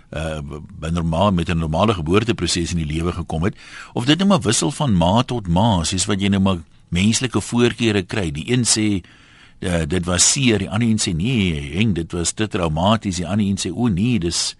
uh 0.09 0.41
by 0.81 0.89
normaal 0.89 1.31
met 1.31 1.49
'n 1.49 1.57
normale 1.57 1.93
geboorteproses 1.93 2.71
in 2.73 2.81
die 2.81 2.93
lewe 2.97 3.13
gekom 3.13 3.43
het 3.43 3.55
of 3.93 4.05
dit 4.05 4.17
nou 4.17 4.27
maar 4.27 4.41
wissel 4.41 4.71
van 4.71 4.93
ma 4.93 5.21
tot 5.21 5.47
ma 5.47 5.83
soos 5.83 6.05
wat 6.05 6.21
jy 6.21 6.29
nou 6.29 6.41
maar 6.41 6.57
menslike 6.89 7.41
voorkeure 7.41 8.01
kry 8.01 8.31
die 8.31 8.49
een 8.49 8.65
sê 8.65 9.03
uh, 9.59 9.81
dit 9.87 10.05
was 10.05 10.31
seer, 10.31 10.57
die 10.57 10.69
ander 10.69 10.87
een 10.87 10.99
sê 10.99 11.13
nee, 11.15 11.75
heng, 11.75 11.93
dit 11.93 12.11
was 12.11 12.31
te 12.31 12.47
traumaties, 12.47 13.19
die 13.21 13.27
ander 13.27 13.45
een 13.45 13.59
sê 13.59 13.71
o 13.71 13.87
nee, 13.87 14.19
dis 14.19 14.55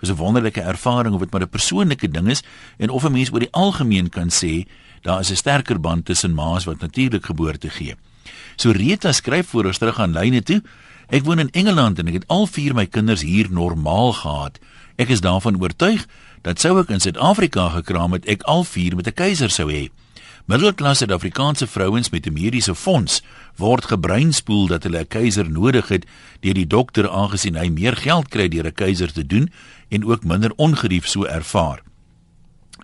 was 0.00 0.10
'n 0.10 0.20
wonderlike 0.20 0.60
ervaring 0.60 1.14
of 1.14 1.20
dit 1.20 1.30
maar 1.30 1.42
'n 1.42 1.48
persoonlike 1.48 2.08
ding 2.10 2.28
is 2.28 2.42
en 2.76 2.90
of 2.90 3.04
'n 3.04 3.12
mens 3.12 3.32
oor 3.32 3.40
die 3.40 3.52
algemeen 3.52 4.08
kan 4.08 4.28
sê 4.28 4.66
daar 5.02 5.20
is 5.20 5.30
'n 5.30 5.36
sterker 5.36 5.80
band 5.80 6.04
tussen 6.04 6.34
ma's 6.34 6.64
wat 6.64 6.80
natuurlik 6.80 7.24
geboorte 7.24 7.70
gee. 7.70 7.94
So 8.56 8.70
Rita 8.70 9.12
skryf 9.12 9.46
voor 9.46 9.64
ons 9.64 9.78
terug 9.78 9.98
aan 9.98 10.12
lyne 10.12 10.42
toe. 10.42 10.62
Ek 11.08 11.24
woon 11.24 11.38
in 11.38 11.50
Engeland 11.50 11.98
en 11.98 12.06
ek 12.06 12.12
het 12.12 12.28
al 12.28 12.46
vier 12.46 12.74
my 12.74 12.86
kinders 12.86 13.22
hier 13.22 13.50
normaal 13.50 14.12
gehad. 14.12 14.58
Ek 14.96 15.08
is 15.08 15.20
daarvan 15.20 15.60
oortuig 15.60 16.06
dat 16.42 16.60
sou 16.60 16.78
ek 16.80 16.88
in 16.88 17.00
Suid-Afrika 17.00 17.68
gekraam 17.68 18.12
het, 18.12 18.26
ek 18.26 18.42
al 18.42 18.64
vier 18.64 18.96
met 18.96 19.06
'n 19.06 19.12
keiser 19.12 19.50
sou 19.50 19.72
hê. 19.72 19.90
Middelklasse 20.44 21.06
Suid-Afrikaanse 21.06 21.66
vrouens 21.66 22.10
met 22.10 22.26
'n 22.26 22.32
mediese 22.32 22.74
fonds 22.74 23.22
word 23.56 23.84
gebreinspoel 23.84 24.66
dat 24.66 24.82
hulle 24.82 25.00
'n 25.00 25.08
keiser 25.08 25.50
nodig 25.50 25.88
het 25.88 26.04
deur 26.40 26.54
die 26.54 26.66
dokter 26.66 27.08
aangesien 27.08 27.56
hy 27.56 27.68
meer 27.68 27.96
geld 27.96 28.28
kry 28.28 28.48
deur 28.48 28.66
'n 28.66 28.74
keiser 28.74 29.12
te 29.12 29.26
doen 29.26 29.50
en 29.88 30.04
ook 30.04 30.24
minder 30.24 30.52
ongerief 30.56 31.06
so 31.08 31.24
ervaar. 31.24 31.82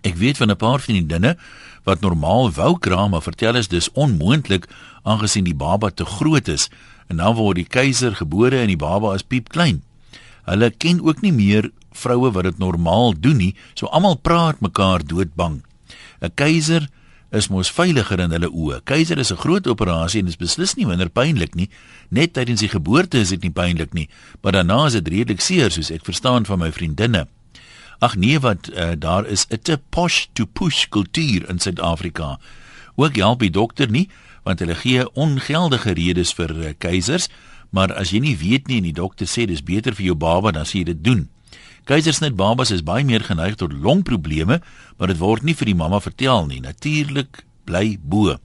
Ek 0.00 0.16
weet 0.16 0.36
van 0.36 0.50
'n 0.50 0.56
paar 0.56 0.80
vriendinne 0.80 1.36
wat 1.84 2.00
normaal 2.00 2.50
wou 2.50 2.78
kraam, 2.78 3.10
maar 3.10 3.22
vertel 3.22 3.54
is 3.54 3.68
dis 3.68 3.92
onmoontlik 3.92 4.68
aangesien 5.02 5.44
die 5.44 5.54
baba 5.54 5.90
te 5.90 6.04
groot 6.04 6.48
is 6.48 6.70
en 7.08 7.16
dan 7.16 7.34
word 7.34 7.56
die 7.56 7.68
keiser 7.68 8.14
gebore 8.14 8.60
en 8.60 8.66
die 8.66 8.76
baba 8.76 9.14
is 9.14 9.22
piep 9.22 9.48
klein. 9.48 9.82
Hulle 10.44 10.70
ken 10.70 11.02
ook 11.02 11.20
nie 11.20 11.32
meer 11.32 11.70
vroue 11.92 12.32
wat 12.32 12.44
dit 12.44 12.58
normaal 12.58 13.20
doen 13.20 13.36
nie, 13.36 13.54
so 13.74 13.86
almal 13.86 14.16
praat 14.16 14.60
mekaar 14.60 15.04
doodbang. 15.04 15.62
'n 16.20 16.30
Keiser 16.34 16.88
is 17.30 17.48
mos 17.48 17.70
veiliger 17.70 18.20
in 18.20 18.32
hulle 18.34 18.50
oë. 18.50 18.80
Keiser 18.84 19.18
is 19.18 19.30
'n 19.32 19.36
groot 19.36 19.66
operasie 19.66 20.20
en 20.20 20.26
dit 20.26 20.34
is 20.34 20.46
beslis 20.46 20.74
nie 20.74 20.86
minder 20.86 21.08
pynlik 21.08 21.54
nie. 21.54 21.68
Net 22.10 22.32
tydens 22.32 22.60
die 22.60 22.68
geboorte 22.68 23.18
is 23.18 23.28
dit 23.28 23.42
nie 23.42 23.50
pynlik 23.50 23.92
nie, 23.92 24.08
maar 24.42 24.52
daarna 24.52 24.86
is 24.86 24.92
dit 24.92 25.08
redelik 25.08 25.40
seer 25.40 25.70
soos 25.70 25.90
ek 25.90 26.04
verstaan 26.04 26.44
van 26.44 26.58
my 26.58 26.72
vriendinne. 26.72 27.28
Ag 28.00 28.16
nee 28.16 28.38
wat 28.38 28.70
uh, 28.72 28.92
daar 28.98 29.26
is 29.26 29.46
'n 29.50 29.58
te 29.62 29.78
posh 29.90 30.26
to 30.32 30.46
push 30.46 30.88
kultuur 30.88 31.48
in 31.48 31.58
Suid-Afrika. 31.58 32.38
Ook 32.96 33.16
help 33.16 33.40
die 33.40 33.50
dokter 33.50 33.90
nie 33.90 34.08
want 34.42 34.58
hulle 34.58 34.74
gee 34.74 35.12
ongeldige 35.12 35.92
redes 35.92 36.32
vir 36.32 36.50
uh, 36.50 36.72
keisers, 36.78 37.28
maar 37.70 37.92
as 37.92 38.10
jy 38.10 38.18
nie 38.18 38.36
weet 38.36 38.66
nie 38.66 38.76
en 38.76 38.88
die 38.88 38.96
dokter 38.96 39.26
sê 39.26 39.46
dis 39.46 39.62
beter 39.62 39.94
vir 39.94 40.06
jou 40.06 40.14
baba 40.14 40.50
dan 40.50 40.64
sê 40.64 40.80
jy 40.80 40.84
dit 40.84 41.04
doen. 41.04 41.28
Keisersnit 41.88 42.36
babas 42.36 42.70
is 42.70 42.84
baie 42.86 43.04
meer 43.04 43.24
geneig 43.24 43.56
tot 43.60 43.72
longprobleme, 43.72 44.60
maar 44.98 45.08
dit 45.10 45.18
word 45.18 45.42
nie 45.42 45.56
vir 45.56 45.72
die 45.72 45.78
mamma 45.78 46.00
vertel 46.00 46.46
nie. 46.46 46.60
Natuurlik 46.60 47.44
bly 47.64 47.98
bo. 48.02 48.36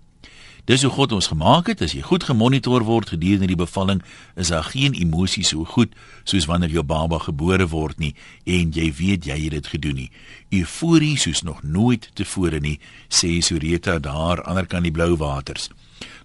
Dis 0.65 0.81
hoe 0.81 0.89
God 0.89 1.11
ons 1.13 1.27
gemaak 1.29 1.67
het. 1.69 1.81
As 1.85 1.93
jy 1.93 2.01
goed 2.01 2.23
gemonitor 2.25 2.83
word 2.87 3.11
gedurende 3.13 3.51
die 3.51 3.59
bevalling, 3.59 4.01
is 4.33 4.49
daar 4.49 4.65
geen 4.65 4.95
emosies 4.97 5.51
so 5.53 5.65
goed 5.75 5.93
soos 6.25 6.47
wanneer 6.49 6.73
jou 6.73 6.83
baba 6.83 7.19
gebore 7.21 7.67
word 7.69 8.01
nie 8.01 8.15
en 8.49 8.73
jy 8.73 8.89
weet 8.97 9.29
jy 9.29 9.37
het 9.43 9.53
dit 9.59 9.69
gedoen 9.75 9.99
nie. 10.01 10.09
Euforie 10.57 11.19
soos 11.21 11.43
nog 11.45 11.61
nooit 11.61 12.09
tevore 12.17 12.59
nie, 12.59 12.79
sê 13.09 13.37
Soreta 13.45 13.99
daar 13.99 14.41
aan 14.41 14.41
die 14.41 14.49
ander 14.55 14.69
kant 14.71 14.89
die 14.89 14.95
blou 14.95 15.13
waters. 15.21 15.69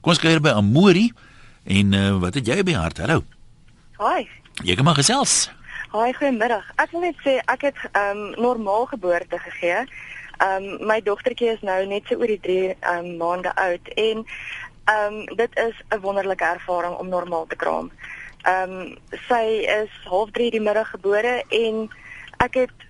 Kom 0.00 0.14
ons 0.14 0.22
kyk 0.22 0.40
by 0.40 0.56
Amori 0.56 1.10
en 1.68 1.92
uh, 1.92 2.16
wat 2.24 2.40
het 2.40 2.48
jy 2.48 2.62
by 2.64 2.78
hart? 2.80 3.04
Hallo. 3.04 3.20
Hi. 4.00 4.24
Jy 4.64 4.76
kom 4.78 4.88
maar 4.88 4.96
gesels. 4.96 5.50
Hi, 5.90 6.12
goeiemiddag. 6.14 6.68
Ek 6.78 6.92
wil 6.94 7.00
net 7.02 7.16
sê 7.26 7.32
ek 7.50 7.64
het 7.66 7.78
ehm 7.98 8.18
um, 8.18 8.34
normaal 8.38 8.84
geboorte 8.86 9.38
gegee. 9.42 9.80
Ehm 10.38 10.66
um, 10.68 10.84
my 10.86 11.00
dogtertjie 11.02 11.48
is 11.50 11.64
nou 11.66 11.78
net 11.90 12.06
so 12.06 12.14
oor 12.20 12.30
die 12.30 12.38
3 12.44 12.58
ehm 12.68 13.08
um, 13.08 13.16
maande 13.18 13.50
oud 13.58 13.90
en 14.02 14.20
ehm 14.22 15.16
um, 15.16 15.24
dit 15.40 15.58
is 15.64 15.82
'n 15.88 15.98
wonderlike 16.04 16.44
ervaring 16.44 16.94
om 16.94 17.08
normaal 17.08 17.46
te 17.46 17.56
kraam. 17.56 17.90
Ehm 18.42 18.76
um, 18.76 18.94
sy 19.26 19.66
is 19.80 19.90
half 20.04 20.30
3 20.30 20.50
die 20.50 20.62
middag 20.68 20.90
gebore 20.90 21.34
en 21.48 21.90
ek 22.38 22.54
het 22.54 22.86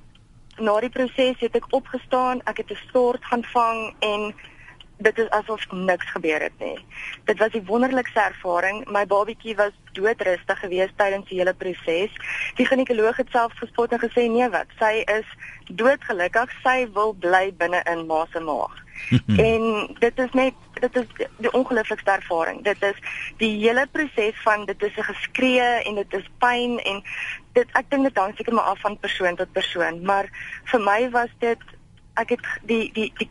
na 0.59 0.77
die 0.81 0.93
proses 0.99 1.41
het 1.41 1.57
ek 1.57 1.73
opgestaan, 1.73 2.45
ek 2.45 2.57
het 2.57 2.71
'n 2.71 2.85
stort 2.89 3.25
gaan 3.25 3.45
vang 3.45 3.95
en 3.99 4.35
dit 5.01 5.19
is 5.19 5.31
asof 5.31 5.65
niks 5.71 6.11
gebeur 6.11 6.41
het 6.41 6.59
nie. 6.59 6.79
Dit 7.25 7.39
was 7.39 7.53
'n 7.53 7.65
wonderlikste 7.65 8.21
ervaring. 8.21 8.85
My 8.91 9.07
babatjie 9.07 9.57
was 9.57 9.73
doodrustig 9.93 10.59
geweest 10.59 10.97
tydens 10.97 11.29
die 11.29 11.39
hele 11.39 11.55
proses. 11.55 12.13
Die 12.55 12.67
ginekoloog 12.67 13.17
het 13.17 13.31
self 13.31 13.53
gespot 13.53 13.93
en 13.93 14.01
gesê 14.01 14.29
nee 14.29 14.49
wat, 14.49 14.67
sy 14.79 15.03
is 15.19 15.27
doodgelukkig. 15.69 16.51
Sy 16.63 16.89
wil 16.93 17.13
bly 17.13 17.53
binne 17.57 17.83
in 17.85 18.07
ma 18.07 18.27
se 18.33 18.41
maag. 18.41 18.89
en 19.51 19.95
dit 19.99 20.19
is 20.19 20.33
net 20.33 20.55
dit 20.81 20.97
is 20.97 21.07
die 21.37 21.53
ongelooflikste 21.53 22.11
ervaring. 22.11 22.63
Dit 22.65 22.83
is 22.83 22.97
die 23.37 23.59
hele 23.59 23.87
proses 23.91 24.37
van 24.43 24.65
dit 24.65 24.83
is 24.83 24.97
'n 24.97 25.03
geskree 25.03 25.83
en 25.85 25.95
dit 25.95 26.15
is 26.15 26.29
pyn 26.39 26.79
en 26.79 27.03
dit 27.53 27.69
ek 27.73 27.91
dink 27.91 28.03
dit 28.03 28.17
hang 28.17 28.37
seker 28.37 28.55
maar 28.55 28.71
af 28.73 28.81
van 28.81 28.99
persoon 28.99 29.37
tot 29.37 29.53
persoon, 29.53 30.03
maar 30.03 30.29
vir 30.65 30.81
my 30.81 31.11
was 31.11 31.33
dit 31.39 31.59
ek 32.15 32.29
het 32.29 32.41
die 32.63 32.93
die 32.93 33.13
die 33.19 33.31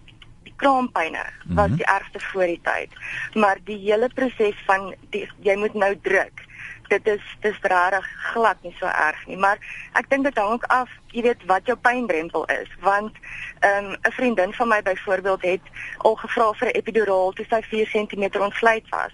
kraampyne 0.62 1.24
was 1.24 1.48
mm 1.48 1.58
-hmm. 1.58 1.76
die 1.76 1.86
ergste 1.86 2.20
voor 2.20 2.46
die 2.46 2.62
tyd. 2.64 2.92
Maar 3.34 3.58
die 3.64 3.78
hele 3.78 4.10
proses 4.14 4.58
van 4.66 4.96
die, 5.10 5.30
jy 5.40 5.56
moet 5.56 5.74
nou 5.74 6.00
druk. 6.02 6.48
Dit 6.88 7.08
is 7.08 7.24
dis 7.40 7.60
regtig 7.62 8.08
glad 8.32 8.58
nie 8.62 8.76
so 8.80 8.86
erg 8.86 9.26
nie, 9.28 9.38
maar 9.38 9.58
ek 9.94 10.10
dink 10.10 10.24
dit 10.24 10.38
hang 10.38 10.52
ook 10.52 10.64
af, 10.64 10.90
jy 11.08 11.22
weet 11.22 11.46
wat 11.46 11.66
jou 11.66 11.78
pyndrempel 11.78 12.46
is, 12.46 12.70
want 12.80 13.14
ehm, 13.60 13.86
'n 13.92 13.98
um, 14.02 14.12
vriendin 14.12 14.54
van 14.54 14.68
my 14.68 14.82
byvoorbeeld 14.82 15.42
het 15.42 15.62
al 15.98 16.16
gevra 16.16 16.54
vir 16.54 16.68
'n 16.68 16.78
epiduraal 16.82 17.32
toe 17.32 17.46
sy 17.50 17.62
4 17.62 17.88
cm 17.90 18.42
ontsluit 18.42 18.90
was. 18.90 19.14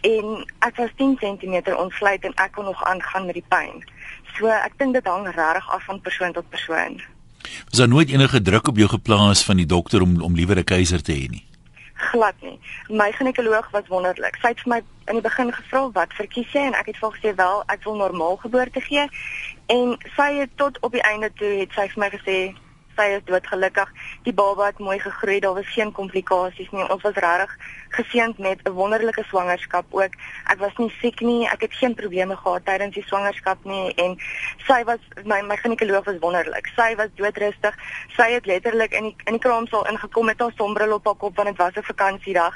En 0.00 0.46
ek 0.58 0.76
was 0.76 0.90
10 0.96 1.16
cm 1.16 1.74
ontsluit 1.76 2.24
en 2.24 2.34
ek 2.34 2.52
kon 2.52 2.64
nog 2.64 2.84
aangaan 2.84 3.26
met 3.26 3.34
die 3.34 3.48
pyn. 3.48 3.84
So 4.34 4.46
ek 4.46 4.72
dink 4.76 4.94
dit 4.94 5.06
hang 5.06 5.26
regtig 5.26 5.70
af 5.70 5.84
van 5.84 6.00
persoon 6.00 6.32
tot 6.32 6.48
persoon. 6.48 7.02
Was 7.68 7.78
daar 7.78 7.88
nooit 7.88 8.10
enige 8.10 8.42
druk 8.42 8.68
op 8.68 8.76
jou 8.76 8.88
geplaas 8.88 9.44
van 9.44 9.56
die 9.56 9.66
dokter 9.66 10.02
om 10.02 10.22
om 10.22 10.34
liewer 10.34 10.58
'n 10.58 10.64
keiser 10.64 11.02
te 11.02 11.12
hê 11.12 11.28
nie? 11.30 11.44
Glad 11.94 12.34
nie. 12.40 12.58
My 12.88 13.12
ginekoloog 13.12 13.70
was 13.70 13.88
wonderlik. 13.88 14.36
Sy 14.40 14.48
het 14.48 14.60
vir 14.60 14.68
my 14.74 14.82
in 15.06 15.14
die 15.14 15.22
begin 15.22 15.52
gevra 15.52 15.90
wat 15.92 16.12
verkies 16.12 16.52
jy 16.52 16.60
en 16.60 16.74
ek 16.74 16.86
het 16.86 16.96
vir 16.96 17.12
gesê 17.12 17.34
wel, 17.34 17.62
ek 17.66 17.84
wil 17.84 17.96
normaal 17.96 18.36
geboorte 18.36 18.80
gee. 18.80 19.08
En 19.66 19.96
sy 20.16 20.32
het 20.38 20.50
tot 20.56 20.78
op 20.80 20.92
die 20.92 21.02
einde 21.02 21.30
toe 21.32 21.52
het 21.60 21.72
sy 21.72 21.88
vir 21.88 21.98
my 21.98 22.10
gesê 22.10 22.54
sy 22.96 23.06
is 23.16 23.24
doodgelukkig. 23.24 23.92
Die 24.22 24.32
baba 24.32 24.66
het 24.66 24.78
mooi 24.78 24.98
gegroei. 24.98 25.40
Daar 25.40 25.54
was 25.54 25.68
geen 25.74 25.92
komplikasies 25.92 26.70
nie. 26.70 26.88
Ons 26.88 27.02
was 27.02 27.14
regtig 27.14 27.56
geseënd 27.98 28.38
met 28.38 28.58
'n 28.62 28.70
wonderlike 28.70 29.24
swangerskap 29.28 29.84
ook. 29.90 30.12
Ek 30.52 30.58
was 30.58 30.76
nie 30.76 30.92
siek 31.00 31.20
nie. 31.20 31.48
Ek 31.48 31.60
het 31.60 31.74
geen 31.74 31.94
probleme 31.94 32.36
gehad 32.36 32.64
tydens 32.64 32.94
die 32.94 33.06
swangerskap 33.06 33.64
nie 33.64 33.94
en 33.94 34.16
sy 34.66 34.84
was 34.84 35.02
my 35.24 35.40
my 35.40 35.56
ginekoloog 35.56 36.04
was 36.04 36.18
wonderlik. 36.20 36.66
Sy 36.76 36.94
was 36.96 37.08
doodrustig. 37.14 37.74
Sy 38.16 38.32
het 38.32 38.46
letterlik 38.46 38.92
in 38.92 39.02
die 39.02 39.16
in 39.24 39.32
die 39.32 39.44
kraamsaal 39.48 39.86
ingekom 39.86 40.24
met 40.24 40.40
haar 40.40 40.52
sonbril 40.56 40.92
op 40.92 41.04
haar 41.04 41.14
kop 41.14 41.36
want 41.36 41.48
dit 41.48 41.58
was 41.58 41.74
'n 41.74 41.82
vakansiedag 41.82 42.54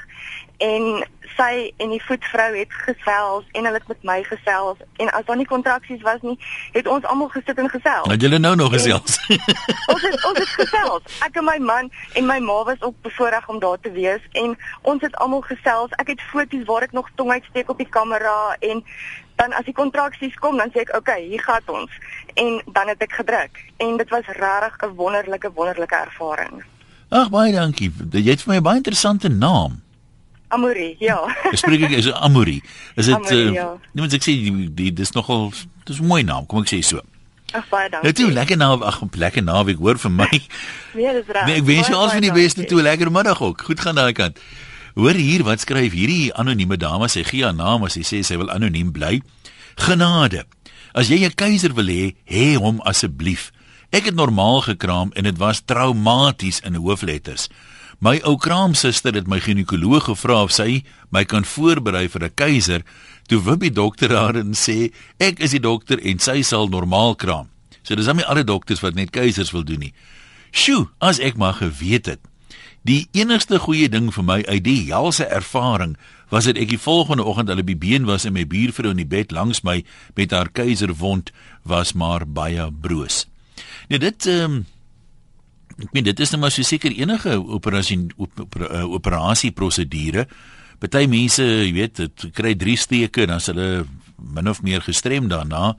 en 0.57 1.05
sy 1.37 1.71
en 1.77 1.91
die 1.93 2.01
voetvrou 2.01 2.47
het 2.55 2.73
gesels 2.85 3.45
en 3.51 3.67
hulle 3.67 3.77
het 3.77 3.87
met 3.91 4.03
my 4.09 4.17
gesels 4.25 4.79
en 4.97 5.11
as 5.13 5.25
daar 5.27 5.37
nie 5.37 5.45
kontraksies 5.45 6.01
was 6.01 6.21
nie, 6.25 6.37
het 6.73 6.87
ons 6.87 7.05
almal 7.05 7.29
gesit 7.29 7.59
en 7.61 7.69
gesels. 7.69 8.09
Het 8.09 8.21
julle 8.25 8.39
nou 8.41 8.55
nog 8.55 8.73
gesels? 8.73 9.19
ons 9.93 10.01
het 10.01 10.25
ons 10.25 10.39
het 10.39 10.53
gesels. 10.61 11.19
Ek 11.27 11.37
en 11.37 11.45
my 11.45 11.57
man 11.61 11.91
en 12.13 12.25
my 12.29 12.39
ma 12.41 12.57
was 12.71 12.81
ook 12.81 12.97
bevoorreg 13.05 13.47
om 13.53 13.59
daar 13.61 13.77
te 13.81 13.91
wees 13.93 14.23
en 14.31 14.57
ons 14.81 15.01
het 15.05 15.17
almal 15.27 15.43
gesels. 15.45 15.95
Ek 16.01 16.13
het 16.13 16.23
foto's 16.31 16.65
waar 16.69 16.87
ek 16.87 16.95
nog 16.95 17.09
tong 17.19 17.31
uitsteek 17.35 17.69
op 17.69 17.81
die 17.83 17.89
kamera 17.89 18.55
en 18.59 18.83
dan 19.37 19.53
as 19.53 19.67
die 19.67 19.75
kontraksies 19.75 20.35
kom 20.41 20.57
dan 20.57 20.71
sê 20.71 20.81
ek, 20.85 20.89
"Oké, 20.89 20.97
okay, 20.97 21.21
hier 21.27 21.43
gaan 21.43 21.67
ons." 21.67 21.91
En 22.33 22.61
dan 22.73 22.87
het 22.87 23.01
ek 23.01 23.11
gedruk 23.19 23.53
en 23.77 23.97
dit 23.97 24.09
was 24.09 24.25
regtig 24.25 24.77
'n 24.81 24.95
wonderlike 24.95 25.51
wonderlike 25.53 25.95
ervaring. 25.95 26.63
Ag 27.09 27.29
baie 27.29 27.51
dankie. 27.51 27.91
Jy 28.11 28.29
het 28.29 28.41
vir 28.41 28.53
my 28.53 28.59
'n 28.59 28.63
baie 28.63 28.77
interessante 28.77 29.29
naam. 29.29 29.81
Amori, 30.47 30.95
ja. 30.99 31.35
Ek 31.51 31.57
spreek 31.57 31.81
ek 31.81 31.91
is 31.91 32.11
Amori. 32.11 32.61
Is 32.95 33.05
dit 33.05 33.15
Amori, 33.15 33.51
ja. 33.51 33.65
uh, 33.65 33.79
nee, 33.91 34.05
ek 34.05 34.23
sê 34.23 34.31
die, 34.31 34.73
die 34.73 34.93
dis 34.93 35.11
nogal 35.11 35.51
dis 35.83 35.99
'n 35.99 36.05
mooi 36.05 36.23
naam, 36.23 36.45
kom 36.45 36.61
ek 36.61 36.67
sê 36.67 36.79
so. 36.81 37.01
Ag 37.51 37.67
baie 37.69 37.89
dankie. 37.89 38.11
Nou 38.11 38.13
toe 38.13 38.31
lekker 38.31 38.57
naam, 38.57 38.83
ag 38.83 39.01
lekker 39.11 39.43
naweek 39.43 39.77
hoor 39.77 39.97
vir 39.97 40.11
my. 40.11 40.31
Nee, 40.97 41.13
dis 41.13 41.27
reg. 41.27 41.45
Nee, 41.45 41.55
ek 41.55 41.65
wens 41.65 41.87
jou 41.87 41.97
alles 41.97 42.11
van 42.11 42.21
die 42.21 42.31
beste 42.31 42.59
dankie. 42.59 42.75
toe, 42.75 42.81
lekker 42.81 43.11
middag 43.11 43.41
ook. 43.41 43.61
Goed 43.61 43.79
gaan 43.79 43.95
daai 43.95 44.13
kant. 44.13 44.39
Hoor 44.97 45.13
hier 45.13 45.43
wat 45.45 45.61
skryf 45.61 45.93
hierdie 45.93 46.31
anonieme 46.33 46.73
dame, 46.81 47.05
sy 47.05 47.21
gee 47.21 47.43
haar 47.45 47.53
naam 47.53 47.83
as 47.85 47.93
sy 47.93 48.01
sê 48.01 48.23
sy 48.25 48.33
wil 48.41 48.49
anoniem 48.49 48.89
bly. 48.95 49.19
Genade. 49.77 50.47
As 50.97 51.11
jy 51.13 51.21
'n 51.21 51.37
keiser 51.37 51.75
wil 51.77 51.85
hê, 51.85 52.15
hê 52.25 52.57
hom 52.57 52.81
asseblief. 52.81 53.51
Ek 53.93 54.05
het 54.05 54.15
normaal 54.15 54.61
gekraam 54.61 55.11
en 55.13 55.23
dit 55.23 55.37
was 55.37 55.61
traumaties 55.61 56.61
in 56.65 56.73
hoofletters. 56.81 57.47
My 57.99 58.19
ou 58.23 58.37
kraamsuster 58.37 59.13
het 59.13 59.27
my 59.27 59.39
ginekoloog 59.39 60.09
gevra 60.09 60.41
of 60.41 60.51
sy 60.51 60.83
my 61.11 61.23
kan 61.25 61.45
voorberei 61.45 62.09
vir 62.09 62.23
'n 62.23 62.33
keiser. 62.35 62.81
Toe 63.27 63.39
wip 63.43 63.59
die 63.59 63.69
dokter 63.69 64.09
haar 64.09 64.35
en 64.35 64.53
sê 64.53 64.91
ek 65.19 65.39
is 65.39 65.51
die 65.51 65.61
dokter 65.61 65.99
en 65.99 66.17
sy 66.19 66.41
sal 66.41 66.69
normaal 66.69 67.15
kraam. 67.15 67.49
So 67.83 67.93
dis 67.95 68.05
dan 68.05 68.15
nie 68.15 68.25
alle 68.25 68.43
dokters 68.43 68.81
wat 68.81 68.95
net 68.95 69.11
keisers 69.11 69.51
wil 69.51 69.63
doen 69.63 69.79
nie. 69.79 69.93
Sjoe, 70.51 70.89
as 70.99 71.19
ek 71.19 71.37
maar 71.37 71.53
geweet 71.53 72.05
het. 72.05 72.19
Die 72.81 73.07
enigste 73.11 73.59
goeie 73.59 73.89
ding 73.89 74.11
vir 74.13 74.23
my 74.23 74.43
uit 74.47 74.63
die 74.63 74.85
helse 74.91 75.25
ervaring 75.25 75.97
was 76.29 76.47
dit 76.49 76.57
ek 76.59 76.71
die 76.73 76.81
volgende 76.81 77.23
oggend 77.23 77.49
op 77.49 77.67
die 77.67 77.77
been 77.79 78.05
was 78.07 78.25
en 78.27 78.35
my 78.35 78.43
buurvrou 78.47 78.91
in 78.91 78.99
die 78.99 79.07
bed 79.07 79.31
langs 79.31 79.63
my 79.63 79.79
met 80.15 80.31
haar 80.35 80.51
keiserwond 80.51 81.31
was 81.63 81.93
maar 81.93 82.27
baie 82.27 82.67
broos. 82.71 83.25
Nee, 83.87 83.99
dit 83.99 84.27
ehm 84.27 84.59
um, 84.59 84.65
ek 85.77 85.93
meen 85.93 86.07
dit 86.07 86.19
is 86.19 86.31
nou 86.33 86.41
maar 86.41 86.51
so 86.51 86.65
seker 86.65 86.91
enige 86.91 87.35
operasie 87.37 87.99
op, 88.17 88.39
op, 88.41 88.55
uh, 88.65 88.81
operasie 88.89 89.51
prosedure. 89.53 90.25
Party 90.81 91.05
mense, 91.09 91.43
jy 91.43 91.69
weet, 91.73 92.01
dit 92.01 92.25
kry 92.33 92.55
3 92.57 92.73
steke 92.77 93.25
en 93.25 93.35
dan 93.35 93.43
is 93.43 93.49
hulle 93.51 93.67
min 94.17 94.49
of 94.49 94.63
meer 94.65 94.81
gestrem 94.81 95.29
daarna. 95.29 95.75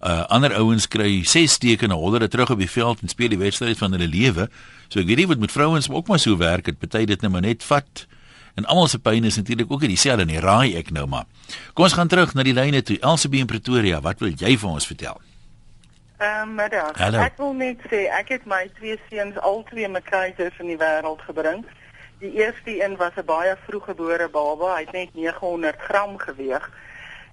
Uh 0.00 0.24
ander 0.34 0.54
ouens 0.58 0.88
kry 0.90 1.22
6 1.22 1.60
steke 1.60 1.86
en 1.86 1.94
hol 1.94 2.16
hulle 2.16 2.28
terug 2.28 2.50
op 2.50 2.58
die 2.58 2.70
veld 2.70 3.02
en 3.04 3.12
speel 3.12 3.30
die 3.34 3.40
wedstryd 3.40 3.78
van 3.78 3.94
hulle 3.94 4.10
lewe. 4.10 4.48
So 4.90 4.98
ek 4.98 5.06
weet 5.06 5.22
nie 5.22 5.28
wat 5.30 5.38
met 5.38 5.52
vrouens 5.54 5.86
ook 5.90 6.08
maar 6.10 6.18
so 6.18 6.36
werk 6.36 6.66
het. 6.66 6.78
Party 6.78 7.04
dit 7.06 7.20
net 7.22 7.30
maar 7.30 7.44
net 7.46 7.64
vat. 7.64 8.06
En 8.58 8.66
almal 8.66 8.88
se 8.90 8.98
pyn 8.98 9.24
is 9.24 9.36
natuurlik 9.36 9.70
ook 9.70 9.80
nie 9.80 9.94
dieselfde 9.94 10.26
nie. 10.26 10.40
Raai 10.42 10.74
ek 10.76 10.90
nou 10.90 11.06
maar. 11.06 11.28
Kom 11.74 11.86
ons 11.86 11.94
gaan 11.94 12.10
terug 12.10 12.34
na 12.34 12.42
die 12.42 12.54
lyne 12.56 12.82
toe. 12.82 12.98
Elsabie 12.98 13.40
in 13.40 13.46
Pretoria, 13.46 14.00
wat 14.02 14.18
wil 14.18 14.34
jy 14.34 14.56
vir 14.58 14.70
ons 14.70 14.86
vertel? 14.86 15.20
Ehm 16.20 16.48
uh, 16.48 16.54
middag. 16.56 16.98
Hallo. 16.98 17.22
Ek 17.22 17.38
wil 17.38 17.54
net 17.56 17.86
sê 17.88 18.02
ek 18.12 18.34
het 18.34 18.48
my 18.50 18.66
twee 18.80 18.98
seuns 19.08 19.38
al 19.38 19.62
twee 19.70 19.88
met 19.88 20.04
keisers 20.10 20.58
in 20.60 20.74
die 20.74 20.80
wêreld 20.80 21.22
gebring. 21.24 21.62
Die 22.20 22.34
eerste 22.42 22.74
een 22.82 22.98
was 23.00 23.14
'n 23.16 23.24
baie 23.24 23.54
vroeggebore 23.68 24.28
baba. 24.28 24.74
Hy 24.74 24.82
het 24.84 24.92
net 24.92 25.14
900 25.14 25.78
gram 25.86 26.18
geweeg. 26.18 26.66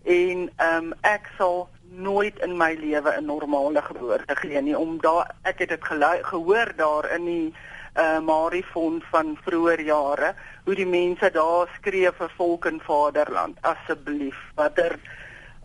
En 0.05 0.49
ehm 0.55 0.85
um, 0.85 0.93
ek 1.01 1.27
sal 1.37 1.67
nooit 1.89 2.39
in 2.39 2.57
my 2.57 2.73
lewe 2.73 3.11
'n 3.17 3.25
normale 3.25 3.81
geboorte 3.81 4.35
gee 4.35 4.61
nie 4.61 4.77
om 4.77 5.01
daar 5.01 5.35
ek 5.41 5.59
het 5.59 5.69
dit 5.69 5.83
gehoor 6.21 6.73
daar 6.75 7.11
in 7.11 7.25
die 7.25 7.53
uh 7.97 8.19
Marifon 8.19 9.03
van 9.11 9.37
vroeër 9.41 9.81
jare 9.81 10.33
hoe 10.65 10.75
die 10.75 10.85
mense 10.85 11.31
daar 11.31 11.67
skree 11.75 12.11
vir 12.11 12.31
volk 12.37 12.65
en 12.65 12.79
vaderland 12.79 13.57
asseblief 13.61 14.37
watter 14.55 14.99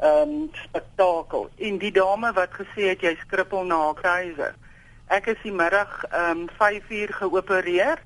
ehm 0.01 0.31
um, 0.31 0.51
spektakel. 0.53 1.51
En 1.57 1.79
die 1.79 1.93
dame 1.93 2.33
wat 2.33 2.51
gesê 2.53 2.89
het 2.89 3.01
jy 3.01 3.17
skrippel 3.21 3.65
na 3.65 3.77
haar 3.77 4.01
keiser 4.03 4.55
ek 5.13 5.27
is 5.35 5.43
die 5.45 5.53
middag 5.53 5.91
ehm 6.09 6.47
um, 6.47 6.49
5 6.59 6.91
uur 6.91 7.13
geopereer. 7.21 8.01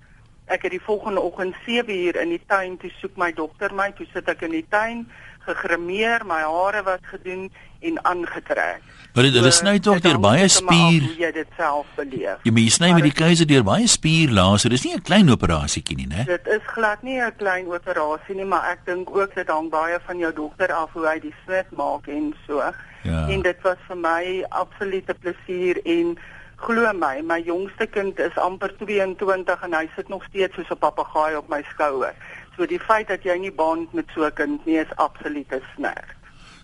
Ek 0.47 0.63
het 0.63 0.71
die 0.71 0.83
volgende 0.83 1.21
oggend 1.21 1.55
7 1.67 1.95
uur 1.95 2.17
in 2.17 2.29
die 2.35 2.43
tuin 2.47 2.77
toe 2.79 2.91
soek 2.99 3.17
my 3.17 3.33
dokter 3.33 3.75
my 3.75 3.93
toe 3.93 4.07
sit 4.13 4.29
ek 4.29 4.43
in 4.47 4.55
die 4.55 4.67
tuin 4.71 5.07
gegrimeer, 5.47 6.25
my 6.27 6.43
hare 6.43 6.83
was 6.83 7.03
gedoen 7.13 7.51
en 7.81 8.05
aangetrek. 8.05 8.81
Maar 9.15 9.25
dit- 9.25 9.35
hulle 9.35 9.51
sny 9.51 9.79
tog 9.79 10.01
deur 10.01 10.19
baie 10.21 10.37
maar 10.37 10.45
af 10.45 10.51
spier. 10.51 11.03
Hoe 11.03 11.17
jy 11.19 11.33
dit 11.33 11.47
self 11.57 11.87
beleef. 11.97 12.37
Jy 12.43 12.51
moet 12.53 12.63
jy 12.63 12.71
sny 12.71 12.93
met 12.93 13.03
die 13.03 13.13
keiser 13.13 13.47
deur 13.47 13.63
baie 13.65 13.87
spierlae, 13.89 14.59
so 14.59 14.69
dis 14.69 14.85
nie 14.85 14.95
'n 14.95 15.03
klein 15.03 15.31
operasietjie 15.31 15.97
nie, 15.97 16.07
né? 16.07 16.25
Dit 16.27 16.47
is 16.47 16.61
glad 16.67 17.03
nie 17.03 17.21
'n 17.21 17.33
klein 17.37 17.67
operasie 17.67 18.35
nie, 18.35 18.45
maar 18.45 18.71
ek 18.73 18.85
dink 18.85 19.09
ook 19.17 19.35
dit 19.35 19.49
hang 19.49 19.71
baie 19.71 19.99
van 20.07 20.19
jou 20.19 20.33
dokter 20.33 20.73
af 20.73 20.91
hoe 20.93 21.07
hy 21.07 21.21
die 21.21 21.35
snit 21.45 21.67
maak 21.77 22.07
en 22.09 22.35
so. 22.47 22.63
Ja. 23.03 23.29
En 23.29 23.43
dit 23.43 23.57
was 23.63 23.77
vir 23.87 23.97
my 23.97 24.45
absolute 24.49 25.15
plesier 25.15 25.81
en 25.85 26.19
glo 26.57 26.93
my, 26.93 27.21
my 27.23 27.41
jongste 27.45 27.87
kind 27.87 28.19
is 28.19 28.37
amper 28.37 28.71
22 28.79 29.63
en 29.63 29.73
hy 29.75 29.89
sit 29.97 30.09
nog 30.09 30.25
steeds 30.29 30.55
soos 30.55 30.71
'n 30.71 30.79
papegaai 30.79 31.37
op 31.37 31.49
my 31.49 31.63
skouer. 31.73 32.15
So 32.57 32.67
die 32.67 32.81
feit 32.81 33.09
dat 33.09 33.23
jy 33.23 33.37
nie 33.39 33.53
band 33.53 33.93
met 33.93 34.07
so 34.15 34.25
'n 34.25 34.33
kind 34.35 34.67
nie 34.67 34.79
is 34.79 34.97
absolute 34.97 35.61
snert. 35.75 36.17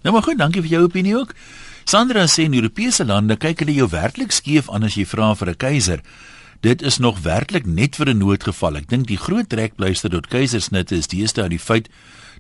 Nou 0.02 0.14
maar 0.14 0.22
goed, 0.22 0.38
dankie 0.38 0.62
vir 0.62 0.70
jou 0.70 0.82
opinie 0.84 1.16
ook. 1.16 1.34
Sandra 1.84 2.26
sê 2.26 2.44
in 2.44 2.54
Europese 2.54 3.04
lande 3.04 3.37
kyk 3.37 3.58
hulle 3.58 3.75
jou 3.75 3.88
werklik 3.88 4.32
skeef 4.32 4.70
aan 4.70 4.82
as 4.82 4.94
jy 4.94 5.04
vra 5.06 5.34
vir 5.34 5.49
'n 5.49 5.56
keiser. 5.56 6.00
Dit 6.62 6.82
is 6.82 6.99
nog 6.99 7.20
werklik 7.22 7.66
net 7.66 7.96
vir 7.96 8.08
'n 8.08 8.18
noodgeval. 8.18 8.76
Ek 8.76 8.88
dink 8.88 9.06
die 9.06 9.16
groot 9.16 9.49
trekpleister 9.49 10.11
tot 10.11 10.28
keisersnitte 10.28 10.94
is 10.94 11.08
deesdae 11.08 11.49
die 11.49 11.58
feit 11.58 11.88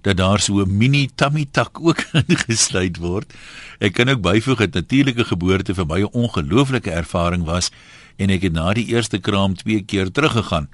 dat 0.02 0.16
daar 0.16 0.40
so 0.40 0.62
'n 0.62 0.76
mini 0.76 1.08
tummy 1.14 1.46
tuck 1.50 1.80
ook 1.80 2.04
ingesluit 2.28 2.96
word. 2.96 3.32
Ek 3.80 3.92
kan 3.92 4.08
ook 4.08 4.22
byvoeg 4.22 4.58
dat 4.58 4.74
natuurlike 4.74 5.24
geboorte 5.24 5.74
vir 5.74 5.86
my 5.86 6.00
'n 6.00 6.12
ongelooflike 6.12 6.90
ervaring 6.90 7.44
was 7.44 7.70
en 8.16 8.30
ek 8.30 8.42
het 8.42 8.52
na 8.52 8.72
die 8.72 8.86
eerste 8.86 9.18
kraam 9.18 9.54
twee 9.54 9.82
keer 9.82 10.10
teruggegaan. 10.10 10.68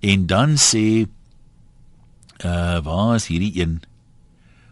En 0.00 0.26
dan 0.26 0.54
sê 0.56 1.06
uh 2.44 2.78
waar 2.84 3.14
is 3.14 3.26
hierdie 3.26 3.60
een? 3.60 3.80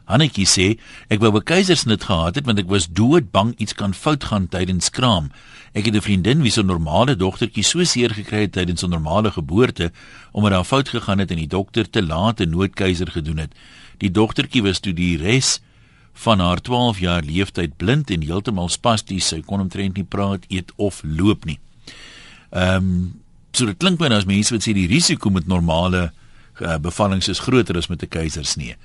Hannetjie 0.04 0.44
sê 0.44 0.66
ek 1.08 1.20
wou 1.20 1.32
'n 1.32 1.42
keisersnit 1.42 2.04
gehad 2.04 2.34
het 2.36 2.46
want 2.46 2.58
ek 2.58 2.68
was 2.68 2.92
doodbang 2.92 3.54
iets 3.56 3.72
kan 3.72 3.94
fout 3.94 4.24
gaan 4.24 4.48
tydens 4.48 4.90
kraam. 4.90 5.30
Ek 5.72 5.86
het 5.86 5.94
'n 5.94 6.00
vriendin 6.00 6.42
wie 6.42 6.50
se 6.50 6.62
normale 6.62 7.16
dogtertjie 7.16 7.64
so 7.64 7.84
seer 7.84 8.10
gekry 8.10 8.40
het 8.40 8.52
tydens 8.52 8.84
'n 8.84 8.90
normale 8.90 9.30
geboorte 9.30 9.92
omdat 10.32 10.50
daar 10.50 10.64
fout 10.64 10.88
gegaan 10.88 11.18
het 11.18 11.30
en 11.30 11.36
die 11.36 11.48
dokter 11.48 11.90
te 11.90 12.02
laat 12.02 12.40
'n 12.40 12.50
noodkeiser 12.50 13.10
gedoen 13.10 13.38
het. 13.38 13.54
Die 13.98 14.10
dogtertjie 14.10 14.62
was 14.62 14.80
toe 14.80 14.92
die 14.92 15.16
res 15.16 15.60
van 16.12 16.38
haar 16.38 16.60
12 16.60 16.98
jaar 16.98 17.22
leeftyd 17.22 17.76
blind 17.76 18.10
en 18.10 18.22
heeltemal 18.22 18.68
spasties. 18.68 19.28
Sy 19.28 19.40
kon 19.40 19.60
omtrent 19.60 19.96
nie 19.96 20.04
praat, 20.04 20.44
eet 20.48 20.72
of 20.76 21.02
loop 21.04 21.44
nie. 21.44 21.58
Ehm 22.50 22.76
um, 22.76 23.20
so 23.52 23.66
dit 23.66 23.78
klink 23.78 24.00
my 24.00 24.08
nou 24.08 24.18
as 24.18 24.26
mense 24.26 24.50
wat 24.54 24.64
sê 24.66 24.72
die 24.74 24.88
risiko 24.90 25.30
met 25.30 25.46
normale 25.46 26.12
uh, 26.60 26.76
bevallings 26.80 27.28
is 27.28 27.38
groter 27.38 27.76
as 27.76 27.86
met 27.88 28.02
'n 28.02 28.08
keisersnee. 28.08 28.76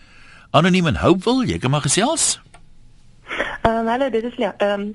Anoniem 0.51 0.87
en 0.87 0.95
Hopewil, 0.97 1.43
jy 1.43 1.57
kan 1.57 1.71
maar 1.71 1.81
gesels. 1.81 2.41
Ehm 3.61 3.75
um, 3.75 3.87
hallo, 3.87 4.09
dit 4.09 4.23
is 4.23 4.35
ja. 4.35 4.53
Ehm 4.57 4.79
um, 4.81 4.91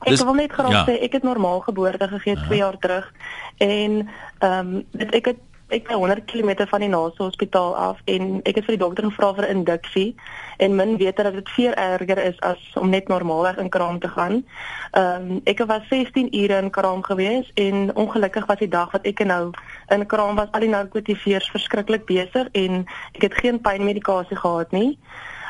ek 0.00 0.08
Dis- 0.08 0.22
wil 0.22 0.34
net 0.34 0.52
graag 0.52 0.70
ja. 0.70 0.84
sê 0.86 1.00
ek 1.02 1.12
het 1.12 1.22
normaal 1.22 1.60
geboorte 1.60 2.08
gegee 2.08 2.36
2 2.36 2.58
jaar 2.58 2.78
terug 2.78 3.12
en 3.58 4.08
ehm 4.38 4.74
um, 4.76 4.84
ek 5.10 5.24
het 5.24 5.36
ek 5.68 5.88
bly 5.88 5.96
100 5.98 6.24
km 6.30 6.66
van 6.70 6.80
die 6.80 6.88
naaste 6.88 7.24
hospitaal 7.24 7.72
af 7.76 7.98
en 8.06 8.36
ek 8.46 8.60
het 8.60 8.66
vir 8.68 8.76
die 8.76 8.82
dokter 8.84 9.04
gevra 9.08 9.32
vir 9.34 9.46
'n 9.46 9.56
induksie 9.56 10.14
en 10.62 10.76
min 10.76 10.96
weet 10.96 11.16
dat 11.16 11.32
dit 11.34 11.48
veel 11.48 11.72
erger 11.74 12.18
is 12.18 12.40
as 12.40 12.58
om 12.74 12.88
net 12.90 13.08
normaalweg 13.08 13.56
in 13.56 13.68
kraam 13.68 13.98
te 13.98 14.08
gaan. 14.08 14.44
Ehm 14.92 15.30
um, 15.30 15.40
ek 15.44 15.64
was 15.66 15.88
16 15.88 16.34
ure 16.34 16.58
in 16.62 16.70
kraam 16.70 17.02
gewees 17.02 17.50
en 17.54 17.90
ongelukkig 17.94 18.46
was 18.46 18.58
die 18.58 18.68
dag 18.68 18.92
wat 18.92 19.06
ek 19.06 19.24
nou 19.24 19.50
in 19.88 20.06
kraam 20.06 20.36
was 20.36 20.52
al 20.52 20.60
die 20.60 20.68
narkotiseers 20.68 21.50
verskriklik 21.50 22.06
besig 22.06 22.46
en 22.52 22.86
ek 23.12 23.22
het 23.22 23.34
geen 23.34 23.60
pynmedikasie 23.60 24.36
gehad 24.36 24.70
nie. 24.72 24.98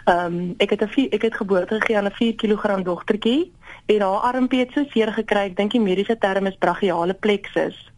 Ehm 0.04 0.26
um, 0.26 0.54
ek 0.58 0.70
het 0.70 0.80
'n 0.80 1.08
ek 1.10 1.22
het 1.22 1.36
geboorte 1.36 1.80
gegee 1.80 1.96
aan 1.98 2.06
'n 2.06 2.18
4 2.18 2.34
kg 2.34 2.82
dogtertjie 2.82 3.52
en 3.86 4.00
haar 4.00 4.32
armpie 4.32 4.60
het 4.60 4.72
so 4.72 4.84
seer 4.88 5.12
gekry, 5.12 5.44
ek 5.50 5.56
dink 5.56 5.70
die 5.72 5.80
mediese 5.80 6.18
term 6.18 6.46
is 6.46 6.56
brachiale 6.56 7.14
plexus. 7.14 7.92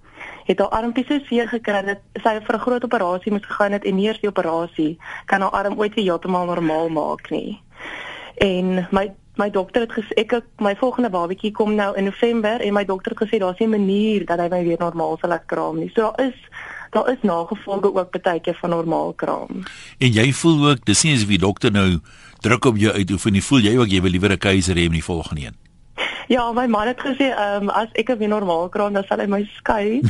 Het 0.49 0.59
haar 0.65 0.69
armpie 0.81 1.05
so 1.05 1.19
seer 1.29 1.49
gekry 1.49 1.83
dat 1.85 1.99
sy 2.25 2.39
vir 2.41 2.55
'n 2.57 2.65
groot 2.67 2.85
operasie 2.85 3.33
moes 3.33 3.47
gegaan 3.47 3.73
het 3.73 3.85
en 3.85 3.95
nie 3.95 4.07
eers 4.07 4.21
die 4.21 4.31
operasie 4.31 4.99
kan 5.27 5.41
haar 5.41 5.51
arm 5.51 5.79
ooit 5.79 5.95
weer 5.95 6.05
heeltemal 6.05 6.47
normaal 6.47 6.89
maak 6.89 7.31
nie. 7.31 7.61
En 8.39 8.87
my 8.91 9.13
my 9.37 9.51
dokter 9.51 9.81
het 9.81 9.93
gesê 9.93 10.15
ek 10.17 10.43
my 10.59 10.75
volgende 10.77 11.11
babatjie 11.11 11.53
kom 11.53 11.75
nou 11.75 11.97
in 11.97 12.05
November 12.05 12.61
en 12.61 12.73
my 12.73 12.85
dokter 12.85 13.13
het 13.15 13.29
gesê 13.29 13.39
daar's 13.39 13.59
nie 13.59 13.69
'n 13.69 13.71
manier 13.71 14.25
dat 14.25 14.39
hy 14.39 14.49
my 14.49 14.65
weer 14.65 14.79
normaal 14.79 15.19
sal 15.21 15.31
laat 15.31 15.47
kraam 15.47 15.79
nie. 15.79 15.91
So 15.95 16.01
daar 16.01 16.27
is 16.27 16.35
daar 16.91 17.09
is 17.11 17.23
nagevolge 17.23 17.95
ook 17.95 18.23
baie 18.23 18.41
keer 18.41 18.59
van 18.61 18.71
normaal 18.71 19.13
kraam. 19.13 19.63
En 19.99 20.13
jy 20.13 20.33
voel 20.33 20.69
ook, 20.69 20.85
dis 20.85 21.03
nie 21.03 21.15
asof 21.15 21.29
die 21.29 21.39
dokter 21.39 21.71
nou 21.73 22.01
druk 22.41 22.65
op 22.65 22.77
jou 22.77 22.93
uitoefen 22.93 23.33
nie. 23.33 23.43
Voel 23.43 23.59
jy 23.59 23.79
ook 23.79 23.89
jy 23.89 24.01
wil 24.01 24.11
liewer 24.11 24.33
'n 24.33 24.39
keiser 24.39 24.75
hê 24.75 24.85
in 24.85 24.93
die 24.93 25.05
volgende 25.05 25.41
een? 25.41 25.68
Ja, 26.29 26.53
my 26.53 26.67
man 26.67 26.87
het 26.87 27.01
gesê, 27.01 27.31
ehm 27.33 27.63
um, 27.63 27.69
as 27.73 27.89
ek 27.97 28.11
weer 28.21 28.29
normaal 28.29 28.69
kraam, 28.69 28.93
dan 28.93 29.05
sal 29.09 29.23
hy 29.23 29.27
my 29.27 29.41
skei. 29.57 30.01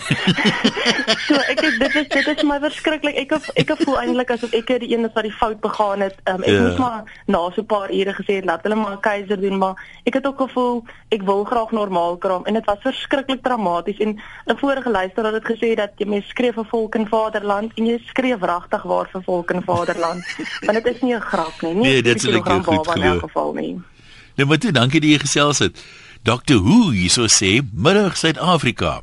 so 1.26 1.34
ek 1.38 1.60
het, 1.62 1.76
dit 1.78 1.94
is 2.00 2.08
dit 2.10 2.30
is 2.32 2.42
my 2.42 2.56
verskriklik. 2.58 3.14
Ek 3.22 3.36
ek 3.54 3.70
voel 3.84 4.00
eintlik 4.00 4.32
asof 4.34 4.56
ek 4.58 4.72
die 4.82 4.90
een 4.94 5.06
is 5.06 5.14
wat 5.14 5.28
die 5.28 5.34
fout 5.38 5.60
begaan 5.62 6.02
het. 6.02 6.16
Ehm 6.24 6.42
um, 6.42 6.42
ek 6.42 6.48
Ja. 6.48 6.54
yeah. 6.54 6.64
moes 6.66 6.78
maar 6.82 7.04
na 7.26 7.42
so 7.54 7.62
'n 7.62 7.66
paar 7.66 7.92
ure 7.94 8.14
gesê 8.16 8.40
het 8.40 8.48
laat 8.50 8.62
hulle 8.66 8.74
maar 8.74 8.96
'n 8.96 9.00
keiser 9.00 9.40
doen, 9.40 9.58
maar 9.58 9.74
ek 10.04 10.14
het 10.14 10.26
ook 10.26 10.40
gevoel 10.40 10.82
ek 11.08 11.22
wil 11.22 11.44
graag 11.44 11.70
normaal 11.70 12.16
kraam 12.16 12.44
en 12.44 12.54
dit 12.54 12.64
was 12.66 12.82
verskriklik 12.82 13.42
dramaties 13.42 13.98
en 13.98 14.18
'n 14.46 14.58
vorige 14.58 14.90
luisteraar 14.90 15.32
het 15.32 15.44
gesê 15.44 15.74
dat 15.74 15.92
jy 15.96 16.06
mens 16.06 16.28
skreef 16.28 16.54
vir 16.54 16.66
volk 16.66 16.94
en 16.94 17.06
vaderland 17.06 17.72
en 17.76 17.86
jy 17.86 17.98
skreef 18.06 18.42
regtig 18.42 18.82
waar 18.82 19.08
vir 19.12 19.22
volk 19.22 19.50
en 19.50 19.62
vaderland. 19.62 20.24
Want 20.66 20.82
dit 20.82 20.94
is 20.94 21.00
nie 21.00 21.14
'n 21.14 21.20
grap 21.20 21.62
nie. 21.62 21.74
nie 21.74 21.82
Nee, 21.82 22.02
dit 22.02 22.20
kilogram 22.20 22.64
goed 22.64 22.82
baba 22.82 22.94
in 22.94 23.02
elk 23.02 23.20
geval 23.20 23.52
nie. 23.52 23.80
Nou 24.34 24.48
maar 24.48 24.58
toe, 24.58 24.72
dankie 24.72 25.00
dat 25.00 25.10
jy 25.10 25.18
gesels 25.18 25.58
het. 25.58 25.84
Dr. 26.28 26.60
Who 26.60 26.92
hierso 26.92 27.24
sê, 27.24 27.62
middag 27.72 28.18
Suid-Afrika. 28.20 29.00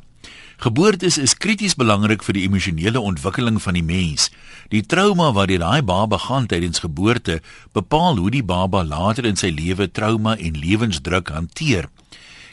Geboortes 0.62 1.16
is 1.18 1.32
krities 1.34 1.74
belangrik 1.74 2.22
vir 2.22 2.36
die 2.36 2.44
emosionele 2.46 3.00
ontwikkeling 3.02 3.56
van 3.64 3.74
die 3.74 3.82
mens. 3.82 4.28
Die 4.70 4.84
trauma 4.86 5.32
waardeur 5.34 5.58
daai 5.64 5.82
baba 5.82 6.20
gaan 6.22 6.46
tydens 6.46 6.84
geboorte 6.84 7.40
bepaal 7.74 8.22
hoe 8.22 8.30
die 8.30 8.44
baba 8.46 8.84
later 8.86 9.26
in 9.26 9.34
sy 9.34 9.50
lewe 9.50 9.88
trauma 9.90 10.36
en 10.38 10.54
lewensdruk 10.54 11.34
hanteer. 11.34 11.90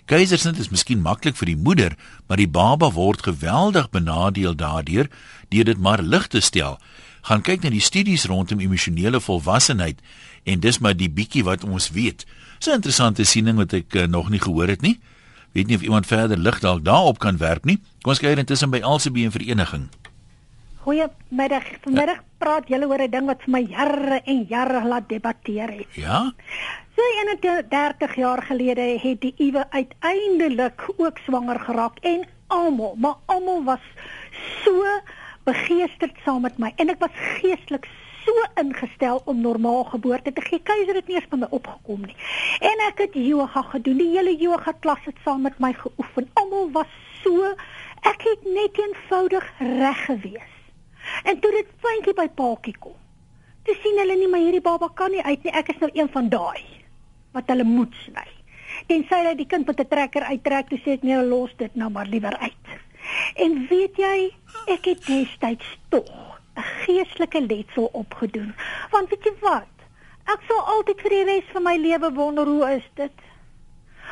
Keisersnit 0.10 0.58
is 0.58 0.74
miskien 0.74 1.06
maklik 1.06 1.38
vir 1.38 1.54
die 1.54 1.60
moeder, 1.70 1.94
maar 2.26 2.42
die 2.42 2.50
baba 2.50 2.90
word 2.98 3.22
geweldig 3.30 3.92
benadeel 3.94 4.58
daardeur 4.58 5.06
deur 5.54 5.70
dit 5.70 5.78
maar 5.78 6.02
lig 6.02 6.26
te 6.34 6.42
stel. 6.42 6.80
Gaan 7.30 7.46
kyk 7.46 7.62
na 7.62 7.70
die 7.70 7.80
studies 7.84 8.26
rondom 8.26 8.60
emosionele 8.60 9.22
volwassenheid 9.22 10.02
en 10.44 10.60
dis 10.60 10.80
maar 10.80 10.96
die 10.98 11.10
bietjie 11.10 11.44
wat 11.44 11.64
ons 11.64 11.90
weet. 11.90 12.26
So 12.60 12.72
'n 12.72 12.76
interessante 12.76 13.24
siening 13.24 13.58
wat 13.58 13.74
ek 13.74 13.94
uh, 13.96 14.06
nog 14.08 14.30
nie 14.30 14.40
gehoor 14.40 14.68
het 14.68 14.82
nie. 14.82 15.00
Weet 15.52 15.68
nie 15.68 15.76
of 15.76 15.82
iemand 15.82 16.06
verder 16.06 16.38
lig 16.38 16.60
dalk 16.60 16.84
daarop 16.84 17.20
kan 17.20 17.38
werp 17.38 17.66
nie. 17.66 17.78
Kom 18.02 18.12
ons 18.12 18.20
kyk 18.20 18.38
intussen 18.38 18.70
by 18.70 18.80
Elsabie 18.80 19.26
en 19.26 19.32
Vereniging. 19.32 19.90
Goeiemiddag. 20.84 21.64
Vanmiddag 21.84 22.24
praat 22.38 22.68
julle 22.68 22.88
oor 22.88 23.02
'n 23.02 23.12
ding 23.12 23.26
wat 23.26 23.44
vir 23.46 23.52
my 23.52 23.62
jare 23.70 24.22
en 24.26 24.46
jare 24.50 24.88
laat 24.88 25.10
debatteer 25.10 25.72
het. 25.72 25.88
Ja? 25.96 26.34
So 26.96 27.02
31 27.26 28.16
jaar 28.16 28.42
gelede 28.42 29.00
het 29.02 29.22
die 29.22 29.34
Iwe 29.38 29.66
uiteindelik 29.70 30.90
ook 30.98 31.18
swanger 31.26 31.60
geraak 31.60 32.00
en 32.02 32.28
almal, 32.48 32.96
maar 32.98 33.16
almal 33.26 33.64
was 33.64 33.86
so 34.64 34.84
begeesterd 35.44 36.16
saam 36.26 36.42
met 36.42 36.58
my 36.58 36.74
en 36.76 36.90
ek 36.90 37.00
was 37.00 37.16
geestelik 37.16 37.88
so 38.26 38.46
ingestel 38.62 39.22
om 39.26 39.42
normaal 39.42 39.84
geboorte 39.84 40.34
te 40.34 40.42
gee. 40.42 40.60
Keiser 40.60 40.96
het 40.96 41.08
nie 41.08 41.16
eens 41.16 41.30
by 41.32 41.40
my 41.44 41.50
opgekom 41.50 42.06
nie. 42.08 42.16
En 42.60 42.84
ek 42.88 43.06
het 43.06 43.16
yoga 43.20 43.62
gedoen. 43.74 43.98
Die 44.02 44.12
hele 44.16 44.36
yoga 44.40 44.74
klas 44.80 45.04
het 45.06 45.20
saam 45.24 45.42
met 45.48 45.60
my 45.60 45.74
geoefen. 45.74 46.30
Almal 46.40 46.72
was 46.72 46.92
so 47.24 47.54
ek 48.04 48.26
het 48.28 48.46
net 48.46 48.78
eenvoudig 48.80 49.48
reg 49.60 50.06
gewees. 50.06 50.52
En 51.24 51.40
toe 51.40 51.52
dit 51.52 51.74
fyntjie 51.84 52.16
by 52.18 52.28
paaltjie 52.36 52.76
kom. 52.80 52.96
Toe 53.64 53.76
sien 53.80 54.00
hulle 54.00 54.16
nie 54.20 54.28
maar 54.28 54.44
hierdie 54.44 54.64
baba 54.64 54.90
kan 54.96 55.12
nie 55.12 55.24
uit 55.24 55.44
nie. 55.44 55.54
Ek 55.56 55.72
is 55.72 55.80
nou 55.84 55.92
een 55.94 56.12
van 56.12 56.30
daai 56.30 56.64
wat 57.34 57.50
hulle 57.50 57.66
moet 57.66 57.94
sny. 58.04 58.28
Tensy 58.90 59.20
hy 59.26 59.34
die 59.38 59.48
kind 59.50 59.68
met 59.68 59.80
'n 59.80 59.88
trekker 59.88 60.24
uittrek, 60.24 60.70
toe 60.70 60.80
sê 60.80 60.98
ek 60.98 61.04
nee, 61.04 61.18
los 61.24 61.54
dit 61.58 61.76
nou 61.76 61.90
maar 61.90 62.06
liewer 62.06 62.38
uit. 62.38 62.68
En 63.36 63.68
weet 63.70 63.98
jy, 63.98 64.34
ek 64.68 64.86
het 64.86 65.06
destyds 65.06 65.78
tog 65.90 66.33
geestelike 66.56 67.42
letsel 67.46 67.90
opgedoen. 67.92 68.54
Want 68.92 69.10
weet 69.10 69.24
jy 69.24 69.34
wat? 69.42 69.70
Ek 70.32 70.40
sal 70.48 70.62
altyd 70.78 71.02
vir 71.04 71.16
die 71.18 71.24
res 71.28 71.52
van 71.52 71.64
my 71.64 71.76
lewe 71.78 72.14
wonder 72.16 72.48
hoe 72.48 72.70
is 72.78 72.86
dit? 72.96 73.28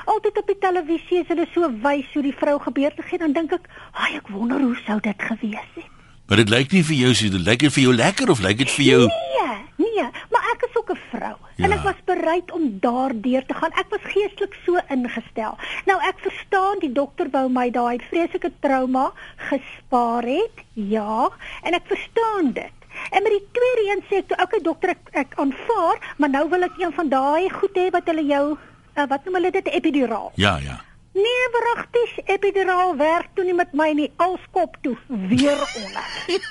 Altyd 0.06 0.38
op 0.42 0.48
die 0.48 0.58
televisie 0.60 1.22
is 1.22 1.30
hulle 1.30 1.46
so 1.54 1.70
wys 1.84 2.10
hoe 2.14 2.24
die 2.26 2.36
vrou 2.36 2.58
geboorte 2.60 3.06
gee, 3.06 3.20
dan 3.22 3.34
dink 3.34 3.54
ek, 3.54 3.68
"Ag, 3.94 4.16
ek 4.16 4.28
wonder 4.28 4.60
hoe 4.60 4.76
sou 4.86 5.00
dit 5.00 5.22
gewees 5.22 5.72
het." 5.76 5.92
Maar 6.28 6.38
dit 6.38 6.50
lyk 6.50 6.72
nie 6.72 6.84
vir 6.84 6.96
jou 6.96 7.14
so 7.14 7.30
dit 7.30 7.42
lyk 7.44 7.60
dit 7.60 7.74
vir 7.74 7.84
jou 7.84 7.94
lekker 7.94 8.30
of 8.32 8.40
lyk 8.40 8.58
dit 8.58 8.72
vir 8.72 8.86
jou 8.86 9.02
Nee, 9.08 9.58
nee, 9.76 10.06
maar 10.32 10.41
ek 10.62 10.70
is 10.70 10.78
ook 10.78 10.92
'n 10.94 11.02
vrou 11.10 11.38
ja. 11.56 11.64
en 11.66 11.70
Ja. 11.70 11.76
ek 11.76 11.84
was 11.84 12.02
bereid 12.06 12.52
om 12.52 12.78
daardeur 12.80 13.46
te 13.46 13.54
gaan. 13.54 13.72
Ek 13.72 13.90
was 13.90 14.04
geestelik 14.04 14.56
so 14.66 14.78
ingestel. 14.90 15.58
Nou 15.86 15.98
ek 16.02 16.20
verstaan 16.20 16.80
die 16.80 16.92
dokter 16.92 17.30
wou 17.32 17.50
my 17.50 17.70
daai 17.70 17.98
vreeslike 18.10 18.52
trauma 18.60 19.12
gespaar 19.36 20.24
het. 20.24 20.56
Ja, 20.74 21.30
en 21.64 21.74
ek 21.74 21.86
verstaan 21.86 22.54
dit. 22.54 22.78
En 23.10 23.24
met 23.24 23.32
die 23.32 23.48
tweede 23.52 23.84
een 23.90 24.04
sê 24.10 24.16
ek 24.22 24.28
toe, 24.28 24.38
okay 24.44 24.60
dokter, 24.60 24.90
ek, 24.90 25.10
ek 25.12 25.34
aanvaar, 25.36 25.98
maar 26.18 26.30
nou 26.30 26.50
wil 26.50 26.64
ek 26.64 26.78
een 26.78 26.94
van 26.94 27.10
daai 27.10 27.50
goed 27.50 27.76
hê 27.76 27.90
wat 27.90 28.06
hulle 28.06 28.26
jou 28.26 28.58
uh, 28.98 29.08
wat 29.08 29.26
noem 29.26 29.34
hulle 29.40 29.52
dit 29.52 29.68
epiduraal. 29.68 30.32
Ja, 30.36 30.58
ja. 30.58 30.82
Nee, 31.14 31.48
wragtig, 31.52 32.20
epiduraal 32.26 32.96
werk 32.96 33.28
toe 33.34 33.44
nie 33.44 33.54
met 33.54 33.74
my 33.74 33.90
nie, 33.92 34.12
alskop 34.16 34.78
toe 34.82 34.98
weer 35.08 35.60
onder. 35.60 36.06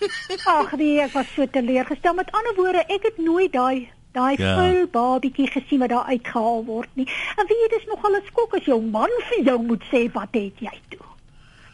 Ag 0.56 0.76
nee, 0.76 1.00
ek 1.00 1.12
was 1.12 1.32
so 1.34 1.46
teleurgestel. 1.46 2.14
Met 2.14 2.32
ander 2.32 2.54
woorde, 2.54 2.84
ek 2.92 3.02
het 3.02 3.18
nooit 3.18 3.52
daai 3.52 3.88
daai 4.12 4.34
Ja. 4.38 4.54
vuil 4.56 4.86
babietjie 4.90 5.46
gesien 5.50 5.78
wat 5.78 5.88
daar 5.88 6.04
uitgehaal 6.10 6.64
word 6.64 6.88
nie. 6.94 7.06
En 7.36 7.46
weet 7.46 7.58
jy, 7.62 7.68
dis 7.78 7.86
nogal 7.86 8.16
'n 8.16 8.22
skok 8.26 8.54
as 8.54 8.64
jou 8.64 8.80
man 8.82 9.10
vir 9.28 9.44
jou 9.44 9.58
moet 9.62 9.82
sê 9.92 10.10
wat 10.12 10.28
het 10.32 10.58
jy 10.58 10.76
toe. 10.88 11.06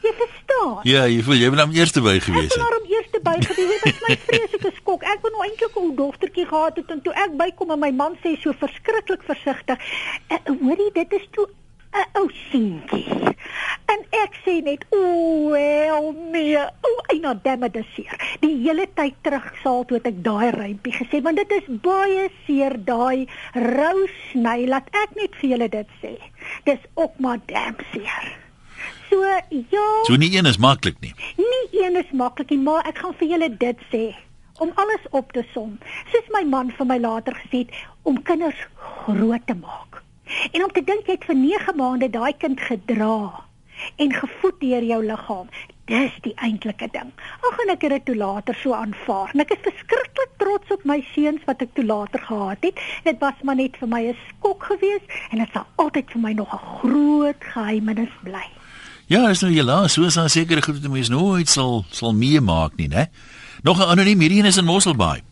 Jy 0.03 0.13
verstaan? 0.13 0.81
Ja, 0.85 1.05
jy 1.07 1.23
voel 1.23 1.35
jy 1.35 1.51
wil 1.51 1.61
hom 1.65 1.73
eerste 1.75 2.01
by 2.01 2.19
gewees 2.21 2.53
Ek 2.55 2.61
het. 2.61 2.63
het 2.63 2.79
hom 2.79 2.91
eerste 2.93 3.21
by 3.23 3.37
gewees. 3.41 3.83
Dit 3.83 3.99
was 4.01 4.09
my 4.09 4.17
vreeslike 4.17 4.73
skok. 4.77 5.03
Ek 5.03 5.19
wou 5.23 5.33
nou 5.33 5.43
eintlik 5.43 5.75
'n 5.77 5.81
ou 5.83 5.95
dogtertjie 5.97 6.47
gehad 6.47 6.77
het 6.77 6.91
en 6.91 7.01
toe 7.03 7.13
ek 7.13 7.37
bykom 7.37 7.71
en 7.71 7.79
my 7.81 7.91
man 7.91 8.17
sê 8.23 8.37
so 8.41 8.53
verskriklik 8.53 9.23
versigtig, 9.23 9.79
"Eh, 10.29 10.39
"Hoorie, 10.61 10.93
dit 10.93 11.13
is 11.13 11.27
toe 11.33 11.49
'n 11.93 12.07
ou 12.21 12.31
seentjie." 12.51 13.35
En 13.87 14.01
ek 14.23 14.33
sê 14.45 14.63
net, 14.63 14.85
"O, 14.91 15.51
wel 15.51 16.15
nee. 16.33 16.59
O, 16.59 16.91
eina 17.13 17.35
damme 17.35 17.71
dis 17.71 17.87
seer." 17.95 18.39
Die 18.41 18.57
hele 18.63 18.87
tyd 18.95 19.15
terug 19.23 19.53
saal 19.63 19.85
toe 19.85 20.01
ek 20.03 20.23
daai 20.25 20.51
rympie 20.51 20.93
gesê, 20.93 21.23
want 21.23 21.37
dit 21.37 21.51
is 21.51 21.69
baie 21.69 22.31
seer 22.47 22.75
daai 22.85 23.27
rou 23.55 24.07
sny. 24.31 24.67
Laat 24.67 24.89
ek 24.91 25.15
net 25.17 25.35
vir 25.41 25.51
julle 25.51 25.69
dit 25.69 25.89
sê. 26.03 26.19
Dis 26.65 26.83
ook 26.95 27.19
maar 27.19 27.39
damn 27.47 27.77
seer. 27.93 28.37
So 29.11 29.23
ja. 29.71 29.89
So 30.05 30.17
nie 30.17 30.37
een 30.37 30.47
is 30.47 30.59
maklik 30.59 31.01
nie. 31.01 31.15
Nie 31.37 31.85
een 31.85 31.97
is 31.97 32.11
maklik 32.13 32.51
nie, 32.51 32.59
maar 32.59 32.87
ek 32.87 32.99
gaan 32.99 33.15
vir 33.15 33.29
julle 33.29 33.51
dit 33.57 33.79
sê 33.93 34.15
om 34.59 34.73
alles 34.75 35.05
op 35.11 35.33
te 35.33 35.45
som. 35.53 35.79
Soos 36.13 36.29
my 36.35 36.43
man 36.49 36.73
vir 36.79 36.89
my 36.89 36.99
later 36.99 37.37
gesê 37.43 37.65
het, 37.65 37.75
om 38.09 38.23
kinders 38.23 38.61
groot 39.05 39.45
te 39.47 39.55
maak. 39.55 39.86
En 40.53 40.65
om 40.65 40.73
te 40.73 40.83
dink 40.85 41.07
jy 41.07 41.19
het 41.19 41.27
vir 41.29 41.39
9 41.39 41.77
maande 41.79 42.11
daai 42.11 42.33
kind 42.39 42.61
gedra 42.61 43.47
en 43.97 44.13
gevoed 44.13 44.61
deur 44.61 44.83
jou 44.83 45.01
liggaam. 45.05 45.49
Dis 45.87 46.15
die 46.25 46.35
eintlike 46.43 46.89
ding. 46.91 47.13
Ag 47.47 47.59
en 47.63 47.71
ek 47.77 47.85
het 47.87 47.93
dit 47.95 48.05
toe 48.09 48.17
later 48.19 48.57
so 48.59 48.75
aanvaar. 48.75 49.31
En 49.35 49.45
ek 49.45 49.53
is 49.55 49.63
verskriklik 49.63 50.33
trots 50.41 50.73
op 50.75 50.83
my 50.89 50.99
seuns 51.13 51.45
wat 51.47 51.63
ek 51.63 51.77
toe 51.79 51.85
later 51.87 52.23
gehad 52.27 52.67
het. 52.67 52.81
Dit 53.07 53.21
was 53.23 53.39
maar 53.47 53.59
net 53.61 53.79
vir 53.79 53.89
my 53.89 54.03
'n 54.09 54.17
skok 54.29 54.67
geweest 54.73 55.07
en 55.31 55.39
dit 55.39 55.51
sal 55.53 55.67
altyd 55.77 56.11
vir 56.11 56.21
my 56.21 56.33
nog 56.33 56.53
'n 56.53 56.65
groot 56.81 57.41
geheimenis 57.55 58.15
bly. 58.25 58.47
Ja, 59.07 59.29
is 59.31 59.41
nou 59.41 59.53
helaas, 59.53 59.93
so 59.93 60.03
is 60.03 60.15
daar 60.15 60.31
sekere 60.31 60.63
goed 60.63 60.83
wat 60.83 60.91
mense 60.91 61.11
nooit 61.11 61.49
sal 61.49 61.85
sal 61.91 62.13
meemaak 62.13 62.77
nie, 62.77 62.89
né? 62.89 63.07
Nog 63.63 63.79
'n 63.79 63.91
anoniem 63.91 64.21
hierdie 64.21 64.39
een 64.39 64.47
is 64.47 64.57
in 64.57 64.65
Mosselbaai. 64.65 65.23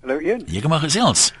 Hallo 0.00 0.18
een. 0.18 0.42
Jy 0.46 0.60
kan 0.60 0.70
maar 0.70 0.80
gesels. 0.80 1.32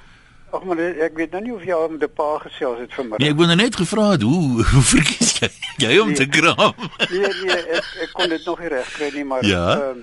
Ag 0.56 0.64
maar 0.64 0.78
ek 0.78 1.16
weet 1.18 1.30
nou 1.36 1.42
nie 1.44 1.52
of 1.54 1.64
jy 1.64 1.72
al 1.76 1.88
met 1.92 2.02
'n 2.02 2.12
pa 2.14 2.38
gesels 2.38 2.78
het 2.78 2.94
vanmiddag. 2.94 3.18
Nee, 3.18 3.30
ek 3.30 3.36
wou 3.36 3.46
nou 3.46 3.56
net 3.56 3.76
gevra 3.76 4.10
het 4.10 4.22
hoe 4.22 4.62
hoe 4.72 4.82
verkies 4.82 5.32
jy 5.40 5.48
jy 5.84 5.98
om 6.00 6.14
te 6.14 6.26
kraam? 6.26 6.74
nee, 7.10 7.20
nee 7.44 7.60
ek, 7.78 7.86
ek 8.02 8.10
kon 8.12 8.28
dit 8.28 8.44
nog 8.46 8.58
nie 8.60 8.68
reg 8.68 8.92
kry 8.96 9.10
nie, 9.14 9.24
maar 9.24 9.44
Ja? 9.44 9.66
ehm, 9.80 9.98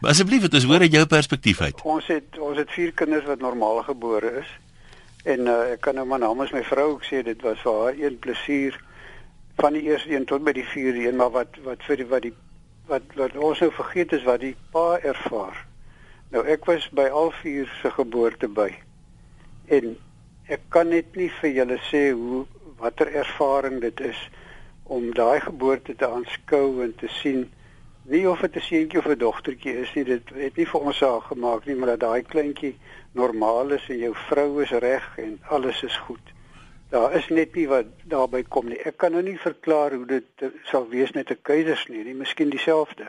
Maar 0.00 0.10
asseblief, 0.10 0.42
dit 0.42 0.54
is 0.54 0.64
hoor 0.64 0.80
uit 0.80 0.92
jou 0.92 1.06
perspektief 1.06 1.60
uit. 1.60 1.80
ons 1.82 2.06
het 2.06 2.38
ons 2.38 2.56
het 2.56 2.70
vier 2.70 2.92
kinders 2.92 3.24
wat 3.24 3.40
normaal 3.40 3.82
gebore 3.82 4.30
is. 4.40 4.46
En 5.24 5.40
uh, 5.46 5.72
ek 5.72 5.80
kan 5.80 5.94
nou 5.94 6.06
maar 6.06 6.18
namens 6.18 6.52
my 6.52 6.62
vrou 6.62 6.90
ook 6.92 7.04
sê 7.04 7.22
dit 7.24 7.42
was 7.42 7.58
vir 7.64 7.72
haar 7.82 7.94
een 7.98 8.18
plesier 8.18 8.76
van 9.58 9.72
die 9.72 9.82
eerste 9.82 10.10
een 10.14 10.24
tot 10.24 10.44
by 10.44 10.52
die 10.52 10.64
vierde 10.68 11.08
een, 11.08 11.16
maar 11.16 11.30
wat 11.30 11.56
wat 11.64 11.78
vir 11.88 11.96
die 11.96 12.06
wat 12.06 12.22
die 12.22 12.32
wat 12.86 13.02
wat 13.16 13.36
ons 13.36 13.58
nou 13.60 13.72
vergeet 13.72 14.12
is 14.12 14.22
wat 14.24 14.40
die 14.40 14.54
pa 14.70 14.98
ervaar. 15.02 15.56
Nou 16.30 16.44
ek 16.46 16.64
was 16.64 16.88
by 16.92 17.08
al 17.08 17.32
vier 17.42 17.66
se 17.82 17.90
geboorte 17.90 18.48
by. 18.48 18.70
En 19.66 19.96
ek 20.48 20.60
kan 20.68 20.88
net 20.88 21.16
nie 21.16 21.30
vir 21.40 21.50
julle 21.50 21.78
sê 21.90 22.10
hoe 22.12 22.46
watter 22.78 23.08
ervaring 23.12 23.80
dit 23.80 24.00
is 24.00 24.18
om 24.86 25.10
daai 25.14 25.40
geboorte 25.40 25.94
te 25.94 26.06
aanskou 26.06 26.82
en 26.84 26.94
te 26.94 27.08
sien 27.08 27.46
nie 28.06 28.28
of 28.30 28.40
dit 28.40 28.56
'n 28.56 28.60
seentjie 28.60 28.98
of 28.98 29.08
'n 29.08 29.18
dogtertjie 29.18 29.74
is 29.82 29.94
nie 29.94 30.04
dit 30.04 30.22
het 30.34 30.56
nie 30.56 30.66
vir 30.66 30.80
ons 30.80 30.96
saak 30.96 31.22
gemaak 31.22 31.66
nie 31.66 31.74
maar 31.74 31.96
dat 31.96 32.00
daai 32.00 32.22
kleintjie 32.22 32.76
normaal 33.12 33.70
is 33.70 33.88
en 33.88 33.98
jou 33.98 34.14
vrou 34.28 34.62
is 34.62 34.70
reg 34.70 35.18
en 35.18 35.38
alles 35.48 35.82
is 35.82 35.96
goed. 35.96 36.32
Daar 36.90 37.14
is 37.18 37.28
net 37.28 37.54
nie 37.54 37.66
wat 37.68 37.86
daarby 38.04 38.42
kom 38.48 38.68
nie. 38.68 38.78
Ek 38.78 38.96
kan 38.96 39.12
nou 39.12 39.22
nie 39.22 39.38
verklaar 39.38 39.94
hoe 39.96 40.06
dit 40.06 40.44
eh, 40.44 40.48
sal 40.70 40.88
wees 40.88 41.12
met 41.12 41.30
'n 41.30 41.42
keisersnee 41.42 42.04
nie, 42.04 42.14
miskien 42.14 42.50
dieselfde. 42.50 43.08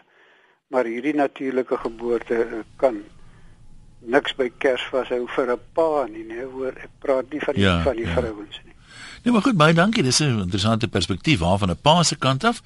Maar 0.67 0.85
hierdie 0.85 1.13
natuurlike 1.13 1.77
geboorte 1.77 2.41
eh, 2.43 2.63
kan 2.77 3.03
niks 4.05 4.33
by 4.35 4.51
Kers 4.57 4.81
vashou 4.91 5.27
vir 5.35 5.51
'n 5.51 5.59
pa 5.73 6.05
nie, 6.09 6.23
nee, 6.23 6.43
hoor. 6.45 6.73
Ek 6.77 6.89
praat 6.99 7.31
nie 7.31 7.39
van 7.39 7.53
die 7.53 7.63
Ja, 7.63 7.81
van 7.83 7.95
die 7.95 8.05
ja. 8.05 8.13
vrouens 8.13 8.59
nie. 8.65 8.73
Nee, 9.23 9.33
maar 9.33 9.41
goed, 9.41 9.57
baie 9.57 9.73
dankie. 9.73 10.03
Dis 10.03 10.19
'n 10.21 10.39
interessante 10.39 10.87
perspektief 10.87 11.39
waarvan 11.39 11.69
'n 11.71 11.77
pa 11.81 12.03
se 12.03 12.15
kant 12.15 12.43
af. 12.43 12.61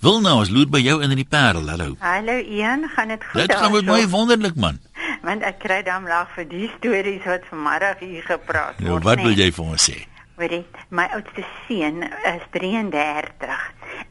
Wil 0.00 0.20
nou 0.20 0.38
ons 0.38 0.48
loer 0.50 0.66
by 0.68 0.78
jou 0.78 1.02
in 1.02 1.10
in 1.10 1.16
die 1.16 1.24
Parel. 1.28 1.68
Hallo. 1.68 1.94
Hallo 1.98 2.32
Ian, 2.38 2.88
gaan 2.88 3.08
dit 3.08 3.24
goed? 3.24 3.40
Dit 3.48 3.54
gaan 3.54 3.72
met 3.72 3.84
my 3.84 4.08
wonderlik 4.08 4.54
man. 4.56 4.78
Want 5.22 5.42
ek 5.42 5.58
kry 5.58 5.82
dan 5.82 6.02
lag 6.04 6.28
vir 6.34 6.48
die 6.48 6.70
stories 6.78 7.24
wat 7.24 7.42
vanmiddag 7.50 7.98
hier 8.00 8.22
gepraat 8.22 8.78
Nou, 8.78 8.90
word. 8.90 9.02
wat 9.04 9.16
nee. 9.16 9.24
wil 9.26 9.34
jy 9.34 9.52
vir 9.52 9.64
ons 9.64 9.90
sê? 9.90 10.06
Hoorie, 10.36 10.64
my 10.88 11.06
oudste 11.14 11.44
seun 11.68 12.02
is 12.02 12.42
33 12.50 13.60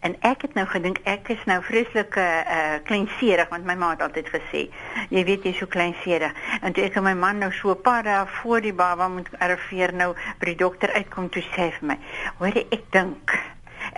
en 0.02 0.16
ek 0.28 0.42
het 0.48 0.54
nou 0.58 0.66
gedink 0.70 1.00
ek 1.10 1.30
is 1.36 1.44
nou 1.50 1.60
vreeslik 1.64 2.18
uh, 2.18 2.80
kleinserig 2.90 3.50
want 3.54 3.66
my 3.66 3.76
ma 3.76 3.92
het 3.94 4.02
altyd 4.02 4.30
gesê 4.34 4.64
jy 5.14 5.24
weet 5.28 5.46
jy's 5.46 5.62
so 5.62 5.70
kleinserig. 5.70 6.34
En 6.62 6.74
toe 6.74 6.86
ek 6.88 6.98
en 6.98 7.06
my 7.06 7.14
man 7.14 7.42
nou 7.44 7.52
so 7.54 7.72
'n 7.72 7.82
paar 7.82 8.04
dae 8.04 8.26
voor 8.42 8.62
die 8.62 8.74
baba 8.74 9.08
moet 9.08 9.30
arriveer 9.40 9.94
nou 9.94 10.14
by 10.40 10.46
die 10.46 10.62
dokter 10.66 10.94
uitkom 10.94 11.30
toe 11.30 11.44
sê 11.44 11.70
hy 11.70 11.72
vir 11.80 11.88
my 11.94 11.98
hoorie 12.40 12.68
ek 12.72 12.92
dink 12.92 13.38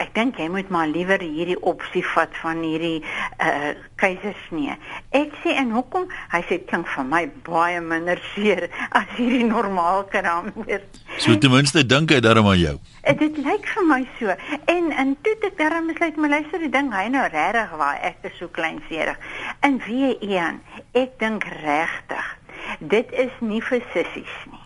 Ek 0.01 0.13
dink 0.15 0.39
jy 0.41 0.47
moet 0.51 0.69
maar 0.73 0.87
liewer 0.87 1.21
hierdie 1.21 1.59
opsie 1.61 2.03
vat 2.13 2.33
van 2.41 2.63
hierdie 2.65 3.03
uh 3.43 3.73
keisersnee. 4.03 4.75
Ek 5.15 5.35
sê 5.43 5.53
en 5.59 5.71
hoekom? 5.71 6.09
Hy 6.33 6.41
sê 6.43 6.57
dit 6.57 6.65
klink 6.67 6.89
vir 6.91 7.05
my 7.07 7.21
baie 7.47 7.79
minder 7.81 8.19
seer 8.33 8.67
as 8.91 9.07
hierdie 9.15 9.45
normaal 9.47 10.03
kraam 10.11 10.51
weer. 10.65 10.83
So 11.23 11.37
ten 11.37 11.53
minste 11.53 11.85
dink 11.87 12.11
hy 12.11 12.19
daarom 12.25 12.49
aan 12.51 12.59
jou. 12.59 12.75
En 13.07 13.19
dit 13.21 13.37
lyk 13.45 13.69
vir 13.75 13.87
my 13.89 14.01
so. 14.19 14.35
En 14.71 14.91
en 14.91 15.15
toe 15.21 15.35
het 15.37 15.47
ek 15.51 15.59
daarom 15.61 15.87
besluit 15.91 16.17
my 16.17 16.31
luister 16.35 16.65
die 16.65 16.73
ding 16.73 16.91
hy 16.93 17.07
nou 17.13 17.23
regtig 17.29 17.77
waar 17.79 18.01
ek 18.01 18.27
is 18.31 18.37
so 18.41 18.51
kleinserig. 18.51 19.19
En 19.61 19.79
wie 19.87 20.15
een, 20.19 20.59
ek 20.91 21.15
dink 21.23 21.47
regtig. 21.61 22.35
Dit 22.79 23.11
is 23.11 23.33
nie 23.39 23.61
vir 23.63 23.83
sissies 23.93 24.35
nie. 24.51 24.62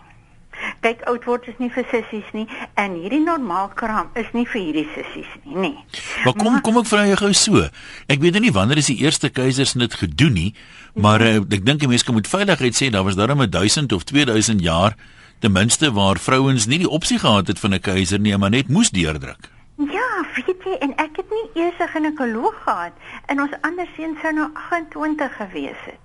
Kyk 0.80 1.02
oud 1.10 1.24
word 1.24 1.48
is 1.48 1.58
nie 1.58 1.70
vir 1.74 1.84
sissies 1.90 2.32
nie 2.32 2.46
en 2.74 2.94
hierdie 2.94 3.22
normaal 3.24 3.68
kraam 3.74 4.10
is 4.14 4.26
nie 4.32 4.46
vir 4.46 4.60
hierdie 4.60 4.88
sissies 4.94 5.30
nie, 5.44 5.54
nee. 5.54 5.76
Maar 6.24 6.34
kom 6.34 6.60
kom 6.60 6.78
ek 6.78 6.86
vra 6.86 7.06
jou 7.06 7.16
gou 7.16 7.32
so. 7.32 7.68
Ek 8.08 8.20
weet 8.20 8.32
nou 8.32 8.42
nie 8.46 8.54
wanneer 8.54 8.78
is 8.78 8.90
die 8.92 9.00
eerste 9.02 9.30
keisersnit 9.30 9.94
gedoen 9.94 10.34
nie, 10.34 10.54
maar 10.94 11.20
uh, 11.20 11.36
ek 11.42 11.64
dink 11.64 11.82
'n 11.82 11.88
mens 11.88 12.02
kan 12.02 12.14
met 12.14 12.26
veiligheid 12.26 12.74
sê 12.74 12.90
daar 12.90 13.04
was 13.04 13.16
darem 13.16 13.38
1000 13.50 13.92
of 13.92 14.04
2000 14.04 14.60
jaar 14.60 14.96
ten 15.40 15.52
minste 15.52 15.92
waar 15.92 16.18
vrouens 16.18 16.66
nie 16.66 16.78
die 16.78 16.90
opsie 16.90 17.18
gehad 17.18 17.46
het 17.46 17.58
van 17.58 17.74
'n 17.74 17.80
keiser 17.80 18.18
nie, 18.18 18.36
maar 18.36 18.50
net 18.50 18.68
moes 18.68 18.90
deurdruk. 18.90 19.50
Ja, 19.78 20.10
weet 20.34 20.62
jy, 20.64 20.74
en 20.80 20.94
ek 20.98 21.16
het 21.16 21.30
nie 21.30 21.62
eers 21.62 21.78
'n 21.78 21.88
ginekoloog 21.88 22.62
gehad 22.64 22.92
en 23.26 23.40
ons 23.40 23.54
ander 23.60 23.86
seun 23.96 24.16
sou 24.22 24.32
nou 24.32 24.48
28 24.54 25.36
gewees 25.36 25.82
het. 25.84 26.04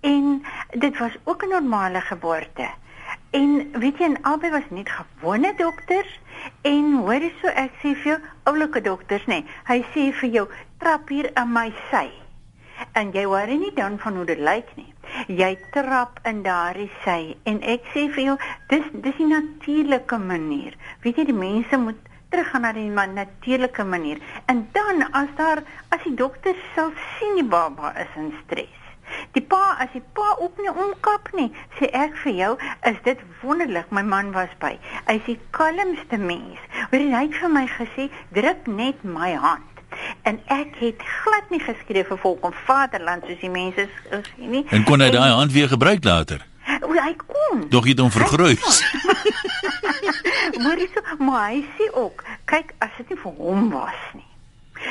En 0.00 0.42
dit 0.70 0.98
was 0.98 1.12
ook 1.24 1.42
'n 1.44 1.48
normale 1.48 2.00
geboorte. 2.00 2.68
En 3.30 3.70
weet 3.72 3.98
jy, 3.98 4.06
en 4.08 4.22
albei 4.22 4.50
was 4.50 4.70
net 4.70 4.88
gewone 4.88 5.52
dokters 5.56 6.12
en 6.62 6.94
hoor 7.02 7.20
jy 7.20 7.28
so 7.42 7.50
ek 7.60 7.74
sê 7.82 7.92
vir 7.92 8.06
jou 8.12 8.16
oulike 8.48 8.80
dokters 8.80 9.26
nê. 9.28 9.42
Nee, 9.42 9.56
hy 9.68 9.78
sê 9.92 10.04
vir 10.20 10.30
jou 10.36 10.44
trap 10.80 11.12
hier 11.12 11.28
aan 11.36 11.52
my 11.52 11.66
sy. 11.90 12.06
En 12.96 13.12
jy 13.12 13.26
hoor 13.28 13.52
nie 13.52 13.74
dan 13.76 13.98
van 14.00 14.16
hoe 14.16 14.24
dit 14.30 14.40
lyk 14.40 14.70
nie. 14.78 14.88
Jy 15.28 15.50
trap 15.74 16.22
in 16.30 16.40
daardie 16.46 16.88
sy 17.04 17.36
en 17.50 17.60
ek 17.74 17.84
sê 17.92 18.06
vir 18.16 18.24
jou 18.30 18.38
dis 18.72 18.88
dis 18.94 19.20
die 19.20 19.28
natuurlike 19.34 20.20
manier. 20.24 20.78
Weet 21.04 21.20
jy 21.20 21.28
die 21.28 21.36
mense 21.36 21.84
moet 21.84 22.00
teruggaan 22.32 22.64
na 22.64 22.72
die 22.72 22.88
natuurlike 22.88 23.84
manier. 23.84 24.24
En 24.48 24.68
dan 24.72 25.04
as 25.12 25.28
daar 25.36 25.66
as 25.92 26.00
die 26.08 26.16
dokter 26.16 26.56
sal 26.74 26.96
sien 27.18 27.42
die 27.42 27.48
baba 27.56 27.92
is 28.00 28.16
in 28.16 28.32
stres. 28.46 28.77
Die 29.36 29.42
pa 29.44 29.76
as 29.82 29.92
die 29.94 30.02
pa 30.16 30.34
ook 30.38 30.58
nie 30.62 30.72
omkap 30.72 31.30
nie, 31.36 31.48
sê 31.78 31.90
ek 31.92 32.16
vir 32.24 32.34
jou, 32.40 32.52
is 32.90 33.00
dit 33.04 33.24
wonderlik. 33.42 33.90
My 33.94 34.02
man 34.02 34.32
was 34.36 34.52
by. 34.62 34.74
Hy's 35.08 35.24
die 35.26 35.38
kalmste 35.56 36.18
mens. 36.20 36.60
Hoor 36.90 37.04
hy 37.14 37.24
het 37.26 37.40
vir 37.40 37.52
my 37.52 37.66
gesê, 37.78 38.08
druk 38.36 38.66
net 38.66 39.02
my 39.04 39.32
hand. 39.38 39.64
En 40.28 40.38
ek 40.52 40.76
het 40.82 41.02
glad 41.22 41.50
nie 41.50 41.60
geskree 41.62 42.04
vir 42.04 42.20
volk 42.22 42.44
om 42.44 42.54
vaderland 42.66 43.24
soos 43.26 43.40
die 43.40 43.50
mense 43.52 43.88
gesê 44.10 44.52
nie. 44.52 44.64
En 44.74 44.84
kon 44.88 45.00
hy 45.02 45.10
daai 45.14 45.32
hand 45.32 45.52
weer 45.52 45.70
gebruik 45.72 46.04
later? 46.04 46.44
O, 46.84 46.92
hy 46.92 47.14
kon. 47.24 47.64
Dog 47.72 47.88
jy 47.88 47.96
het 47.96 48.04
hom 48.04 48.12
vergroot? 48.12 48.60
Hy 50.58 50.76
maar 51.26 51.48
hy 51.50 51.62
sê 51.78 51.88
ook, 51.92 52.24
kyk 52.50 52.74
as 52.84 52.92
dit 53.00 53.14
nie 53.14 53.20
vir 53.24 53.36
hom 53.40 53.70
was 53.72 54.02
nie. 54.14 54.27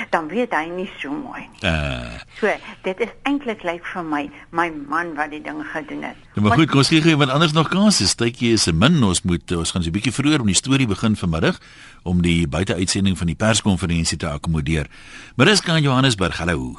Dan 0.09 0.27
weet 0.27 0.53
hy 0.55 0.65
nie 0.69 0.89
so 0.99 1.11
mooi 1.11 1.43
nie. 1.47 1.61
Uh. 1.69 2.19
So, 2.39 2.51
dit 2.83 2.99
is 2.99 3.11
eintlik 3.23 3.63
lyk 3.63 3.85
vir 3.93 4.03
my 4.03 4.23
my 4.51 4.69
man 4.87 5.15
wat 5.15 5.31
die 5.31 5.41
ding 5.41 5.63
gedoen 5.73 6.03
het. 6.03 6.15
Ja, 6.35 6.41
maar 6.41 6.57
goed, 6.57 6.69
kom 6.69 6.83
ons 6.83 6.91
gee 6.93 7.01
iemand 7.01 7.31
anders 7.31 7.53
nog 7.53 7.69
kans. 7.69 8.01
Stytjie 8.09 8.53
is 8.53 8.67
'n 8.67 8.77
min. 8.77 9.03
Ons 9.03 9.21
moet 9.21 9.51
ons 9.51 9.71
gaan 9.71 9.83
so 9.83 9.89
'n 9.89 9.97
bietjie 9.97 10.13
vroeër 10.13 10.39
om 10.39 10.45
die 10.45 10.55
storie 10.55 10.87
begin 10.87 11.15
vanmiddag 11.15 11.59
om 12.03 12.21
die 12.21 12.47
buiteuitsending 12.47 13.17
van 13.17 13.27
die 13.27 13.35
perskonferensie 13.35 14.17
te 14.17 14.29
akkommodeer. 14.29 14.87
Mariska 15.35 15.75
in 15.75 15.83
Johannesburg. 15.83 16.37
Hallo. 16.37 16.75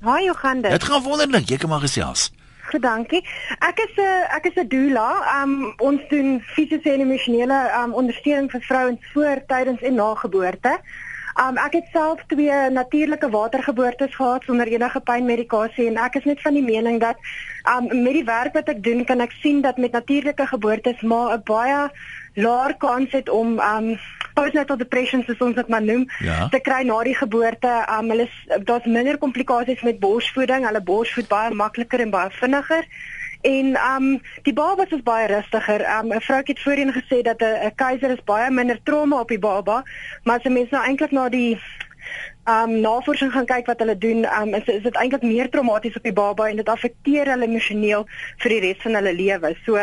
Haai 0.00 0.24
Jogande. 0.24 0.68
Dit 0.68 0.84
gaan 0.84 1.02
wonderlik. 1.02 1.48
Jy 1.48 1.56
kan 1.56 1.68
maar 1.68 1.80
gesels. 1.80 2.30
Goed, 2.68 2.82
dankie. 2.82 3.24
Ek 3.58 3.78
is 3.78 3.96
'n 3.96 4.28
ek 4.36 4.44
is 4.44 4.56
'n 4.56 4.68
doula. 4.68 5.42
Um 5.42 5.74
ons 5.78 6.00
doen 6.08 6.40
fisiese 6.40 6.92
en 6.92 7.00
emosionele 7.00 7.72
um 7.82 7.92
ondersteuning 7.92 8.50
vir 8.50 8.60
vrouens 8.60 9.00
voor, 9.12 9.42
tydens 9.46 9.80
en 9.80 9.94
na 9.94 10.14
geboorte. 10.14 10.80
Um 11.38 11.56
ek 11.62 11.72
het 11.78 11.88
self 11.92 12.22
twee 12.26 12.70
natuurlike 12.74 13.28
watergeboortes 13.30 14.14
gehad 14.14 14.42
sonder 14.42 14.66
enige 14.66 15.00
pynmedikasie 15.00 15.86
en 15.86 15.96
ek 16.02 16.16
is 16.18 16.24
net 16.26 16.40
van 16.42 16.56
die 16.58 16.64
mening 16.66 16.98
dat 17.00 17.16
um 17.76 17.86
met 18.02 18.16
die 18.16 18.24
werk 18.26 18.56
wat 18.58 18.68
ek 18.72 18.80
doen 18.82 19.04
kan 19.06 19.20
ek 19.22 19.36
sien 19.42 19.60
dat 19.62 19.78
met 19.78 19.92
natuurlike 19.94 20.46
geboortes 20.50 21.00
maar 21.02 21.36
'n 21.36 21.42
baie 21.44 21.90
laer 22.34 22.74
kans 22.78 23.12
het 23.12 23.28
om 23.28 23.60
um 23.60 23.98
postnatal 24.34 24.76
depression 24.82 25.22
soos 25.26 25.38
ons 25.46 25.54
dit 25.54 25.68
maar 25.68 25.82
noem 25.82 26.08
Ja. 26.20 26.48
te 26.48 26.58
kry 26.60 26.82
na 26.82 27.02
die 27.02 27.14
geboorte. 27.14 27.70
Um 27.98 28.10
hulle 28.10 28.28
daar's 28.64 28.84
minder 28.86 29.18
komplikasies 29.18 29.82
met 29.82 29.98
borsvoeding. 30.00 30.66
Hulle 30.66 30.82
borsvoed 30.82 31.28
baie 31.28 31.54
makliker 31.54 32.00
en 32.00 32.10
baie 32.10 32.30
vinniger. 32.30 32.84
En 33.40 33.78
um 33.94 34.20
die 34.42 34.52
babas 34.52 34.90
is 34.90 35.02
baie 35.02 35.26
rustiger. 35.26 35.84
Um 35.98 36.12
'n 36.12 36.20
vrou 36.20 36.40
het 36.44 36.60
voorheen 36.60 36.92
gesê 36.92 37.22
dat 37.22 37.40
'n 37.40 37.74
keiser 37.74 38.10
is 38.10 38.24
baie 38.24 38.50
minder 38.50 38.80
trauma 38.82 39.20
op 39.20 39.28
die 39.28 39.38
baba, 39.38 39.82
maar 40.24 40.36
as 40.38 40.44
'n 40.44 40.52
mens 40.52 40.70
nou 40.70 40.84
eintlik 40.84 41.10
na 41.10 41.28
die 41.28 41.60
um 42.44 42.80
navorsing 42.80 43.32
gaan 43.32 43.46
kyk 43.46 43.66
wat 43.66 43.78
hulle 43.78 43.98
doen, 43.98 44.24
um 44.40 44.54
is 44.54 44.64
is 44.64 44.82
dit 44.82 44.94
eintlik 44.94 45.22
meer 45.22 45.50
traumaties 45.50 45.96
op 45.96 46.02
die 46.02 46.12
baba 46.12 46.48
en 46.48 46.56
dit 46.56 46.68
affekteer 46.68 47.30
hulle 47.30 47.46
emosioneel 47.46 48.06
vir 48.38 48.48
die 48.48 48.60
res 48.60 48.82
van 48.82 48.94
hulle 48.94 49.12
lewe. 49.12 49.56
So 49.64 49.76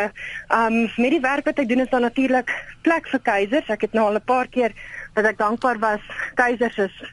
um 0.48 0.80
met 0.96 1.10
die 1.10 1.20
werk 1.20 1.44
wat 1.44 1.58
ek 1.58 1.68
doen 1.68 1.80
is 1.80 1.88
daar 1.88 2.00
natuurlik 2.00 2.50
plek 2.82 3.08
vir 3.08 3.20
keisers. 3.20 3.68
Ek 3.68 3.80
het 3.80 3.92
nou 3.92 4.06
al 4.06 4.18
'n 4.20 4.24
paar 4.24 4.48
keer 4.48 4.72
dat 5.14 5.24
ek 5.24 5.38
dankbaar 5.38 5.78
was 5.78 6.00
keisers 6.34 6.78
is 6.78 7.04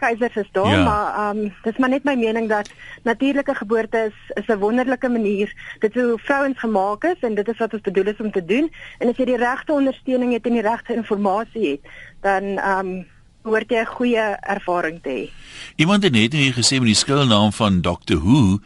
keisers 0.00 0.36
is 0.36 0.48
daar, 0.52 0.76
Ja. 0.78 0.84
maar 0.84 1.30
um 1.30 1.52
dis 1.62 1.76
maar 1.78 1.88
net 1.92 2.04
my 2.04 2.14
mening 2.14 2.48
dat 2.48 2.70
natuurlike 3.02 3.54
geboorte 3.54 3.98
is 4.10 4.42
is 4.42 4.48
'n 4.48 4.58
wonderlike 4.58 5.08
manier. 5.08 5.48
Dit 5.78 5.96
is 5.96 6.02
hoe 6.02 6.18
vrouens 6.18 6.58
gemaak 6.58 7.04
is 7.04 7.20
en 7.20 7.34
dit 7.34 7.48
is 7.48 7.58
wat 7.58 7.72
ons 7.72 7.82
bedoel 7.82 8.06
is 8.12 8.20
om 8.20 8.30
te 8.32 8.44
doen. 8.44 8.70
En 8.98 9.08
as 9.08 9.16
jy 9.16 9.24
die 9.24 9.36
regte 9.36 9.72
ondersteuning 9.72 10.32
het 10.32 10.46
en 10.46 10.52
die 10.52 10.62
regte 10.62 10.94
inligting 10.94 11.70
het, 11.70 11.80
dan 12.20 12.44
um 12.78 13.06
hoort 13.42 13.70
jy 13.70 13.80
'n 13.80 13.86
goeie 13.96 14.36
ervaring 14.40 15.02
te 15.02 15.10
hê. 15.10 15.30
Iemand 15.76 16.02
het 16.02 16.12
net 16.12 16.32
hier 16.32 16.52
gesê 16.52 16.76
met 16.78 16.92
die 16.92 16.94
skuilnaam 16.94 17.52
van 17.52 17.80
Dr. 17.80 18.16
Who 18.16 18.58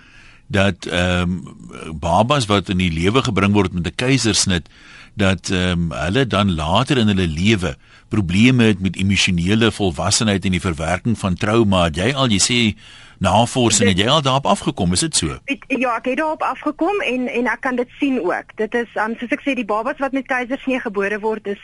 dat 0.47 0.87
ehm 0.87 1.21
um, 1.21 1.99
babas 1.99 2.47
wat 2.47 2.69
in 2.69 2.77
die 2.77 2.93
lewe 2.93 3.23
gebring 3.23 3.53
word 3.53 3.73
met 3.73 3.87
'n 3.87 3.95
keisersnit 3.95 4.69
dat 5.15 5.51
ehm 5.51 5.71
um, 5.71 5.93
hulle 5.93 6.27
dan 6.27 6.55
later 6.55 6.99
in 6.99 7.07
hulle 7.07 7.27
lewe 7.27 7.77
probleme 8.09 8.65
het 8.65 8.81
met 8.81 8.97
emosionele 8.97 9.73
volwassenheid 9.73 10.45
en 10.45 10.51
die 10.51 10.61
verwerking 10.61 11.19
van 11.19 11.35
trauma. 11.35 11.85
Het 11.85 11.97
jy 11.97 12.13
al 12.15 12.31
jy 12.35 12.41
sê 12.43 12.61
navorsing 13.25 13.89
het 13.89 13.99
jy 13.99 14.09
al 14.11 14.23
daarop 14.23 14.47
afgekom, 14.47 14.93
is 14.93 15.05
dit 15.07 15.17
so? 15.17 15.39
Ek, 15.51 15.65
ja, 15.69 15.97
ek 15.97 16.11
het 16.13 16.21
daarop 16.21 16.43
afgekom 16.43 17.01
en 17.07 17.29
en 17.31 17.51
ek 17.51 17.63
kan 17.67 17.77
dit 17.77 17.91
sien 17.99 18.21
ook. 18.21 18.57
Dit 18.61 18.75
is 18.75 18.91
um 19.01 19.17
soos 19.19 19.35
ek 19.35 19.45
sê 19.47 19.55
die 19.59 19.67
babas 19.67 20.01
wat 20.03 20.17
met 20.17 20.27
keisersnee 20.31 20.83
gebore 20.83 21.21
word 21.23 21.47
is 21.55 21.63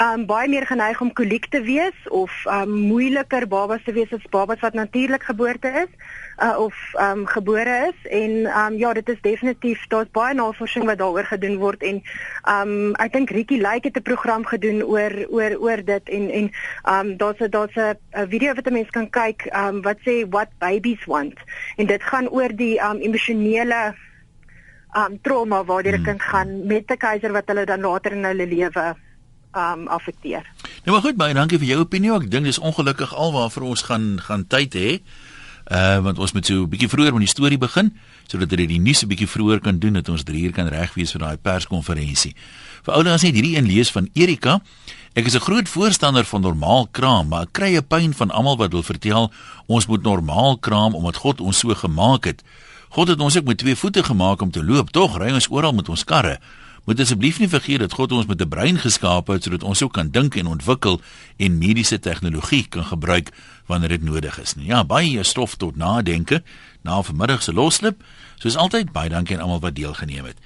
um 0.00 0.26
baie 0.26 0.48
meer 0.48 0.66
geneig 0.66 1.00
om 1.00 1.12
koliek 1.12 1.48
te 1.52 1.60
wees 1.64 2.08
of 2.08 2.32
um 2.48 2.72
moeiliker 2.92 3.48
babas 3.48 3.84
te 3.84 3.92
wees 3.96 4.12
as 4.12 4.28
babas 4.30 4.60
wat 4.64 4.78
natuurlik 4.78 5.24
geboorte 5.28 5.72
is 5.84 5.90
uh, 6.38 6.58
of 6.58 6.74
um 7.00 7.26
gebore 7.26 7.92
is 7.92 8.10
en 8.10 8.30
um 8.46 8.78
ja, 8.78 8.92
dit 8.92 9.08
is 9.08 9.20
definitief 9.20 9.86
daar's 9.88 10.10
baie 10.12 10.34
navorsing 10.34 10.84
wat 10.84 10.98
daaroor 10.98 11.24
gedoen 11.24 11.56
word 11.60 11.82
en 11.82 12.02
um 12.48 12.94
ek 13.02 13.12
dink 13.12 13.30
Ricky 13.30 13.60
Lyk 13.60 13.84
het 13.84 13.96
'n 13.96 14.02
program 14.02 14.44
gedoen 14.46 14.82
oor 14.84 15.12
oor 15.28 15.56
oor 15.58 15.84
dit 15.84 16.08
en 16.08 16.30
en 16.30 16.50
um 16.88 17.16
daar's 17.16 17.40
'n 17.40 17.50
daar's 17.50 17.76
'n 17.76 18.28
video 18.28 18.54
wat 18.54 18.66
'n 18.66 18.72
mens 18.72 18.90
kan 18.90 19.10
kyk 19.10 19.48
um 19.52 19.82
wat 19.82 19.98
sê 20.06 20.28
what 20.28 20.48
babies 20.58 21.04
want 21.04 21.38
en 21.76 21.86
dit 21.86 22.02
gaan 22.02 22.28
oor 22.28 22.56
die 22.56 22.78
um 22.80 23.00
emosionele 23.00 23.94
um 24.96 25.20
trauma 25.22 25.64
waardeur 25.64 25.98
'n 25.98 26.04
kind 26.04 26.22
gaan 26.22 26.66
met 26.66 26.90
'n 26.90 26.96
keiser 26.96 27.32
wat 27.32 27.46
hulle 27.46 27.64
dan 27.64 27.80
later 27.80 28.12
in 28.12 28.24
hulle 28.24 28.46
lewe 28.46 28.96
um 29.52 29.88
affekteer. 29.88 30.44
Nou 30.84 30.96
maar 30.96 31.00
goed, 31.00 31.16
baie 31.16 31.34
dankie 31.34 31.58
vir 31.58 31.66
jou 31.66 31.80
opinie. 31.80 32.12
Ek 32.14 32.30
dink 32.30 32.44
dis 32.44 32.58
ongelukkig 32.58 33.14
alwaar 33.14 33.62
ons 33.62 33.82
gaan 33.82 34.20
gaan 34.20 34.46
tyd 34.46 34.74
hê. 34.74 35.00
Uh 35.72 36.02
want 36.04 36.18
ons 36.18 36.32
moet 36.36 36.46
so 36.46 36.62
'n 36.62 36.68
bietjie 36.68 36.88
vroeër 36.88 37.12
met 37.16 37.24
die 37.24 37.32
storie 37.32 37.58
begin 37.58 37.96
sodat 38.28 38.48
dit 38.48 38.68
die 38.68 38.80
nuus 38.80 39.02
'n 39.02 39.08
bietjie 39.08 39.28
vroeër 39.28 39.60
kan 39.60 39.78
doen 39.78 39.92
dat 39.92 40.08
ons 40.08 40.22
3 40.22 40.42
uur 40.42 40.52
kan 40.52 40.68
reg 40.68 40.94
wees 40.94 41.12
vir 41.12 41.20
daai 41.20 41.36
perskonferensie. 41.36 42.34
Vir 42.82 42.94
ouers 42.94 43.22
net 43.22 43.34
hierdie 43.34 43.56
een 43.56 43.66
lees 43.66 43.90
van 43.90 44.08
Erika. 44.12 44.60
Ek 45.14 45.26
is 45.26 45.34
'n 45.34 45.40
groot 45.40 45.68
voorstander 45.68 46.24
van 46.24 46.40
normaal 46.40 46.88
kraam, 46.90 47.28
maar 47.28 47.42
ek 47.42 47.52
kry 47.52 47.76
'n 47.76 47.86
pyn 47.86 48.14
van 48.14 48.30
almal 48.30 48.56
wat 48.56 48.72
wil 48.72 48.82
vertel 48.82 49.32
ons 49.66 49.86
moet 49.86 50.02
normaal 50.02 50.58
kraam 50.58 50.94
omdat 50.94 51.16
God 51.16 51.40
ons 51.40 51.58
so 51.58 51.74
gemaak 51.74 52.24
het. 52.24 52.42
God 52.88 53.08
het 53.08 53.20
ons 53.20 53.36
ook 53.36 53.44
met 53.44 53.58
twee 53.58 53.76
voete 53.76 54.02
gemaak 54.02 54.42
om 54.42 54.50
te 54.50 54.64
loop, 54.64 54.90
tog 54.90 55.18
ry 55.18 55.32
ons 55.32 55.48
oral 55.50 55.72
met 55.72 55.88
ons 55.88 56.04
karre. 56.04 56.38
Moet 56.84 57.00
asseblief 57.00 57.38
nie 57.38 57.48
vergeet 57.48 57.78
dat 57.78 57.92
God 57.94 58.12
ons 58.12 58.26
met 58.26 58.40
'n 58.42 58.48
brein 58.48 58.78
geskaap 58.78 59.26
het 59.26 59.42
sodat 59.42 59.62
ons 59.62 59.82
ook 59.82 59.92
kan 59.92 60.10
dink 60.10 60.34
en 60.34 60.46
ontwikkel 60.46 61.00
en 61.36 61.58
mediese 61.58 61.98
tegnologie 61.98 62.66
kan 62.68 62.84
gebruik 62.84 63.30
wanneer 63.66 63.88
dit 63.88 64.02
nodig 64.02 64.40
is. 64.40 64.54
Nou 64.54 64.66
ja, 64.66 64.84
baie 64.84 65.22
stof 65.22 65.54
tot 65.54 65.76
nadenke 65.76 66.42
na 66.82 67.02
vanmiddag 67.02 67.42
se 67.42 67.52
loslip. 67.52 68.02
Soos 68.36 68.56
altyd 68.56 68.92
baie 68.92 69.08
dankie 69.08 69.36
aan 69.36 69.42
almal 69.42 69.60
wat 69.60 69.74
deelgeneem 69.74 70.24
het. 70.24 70.36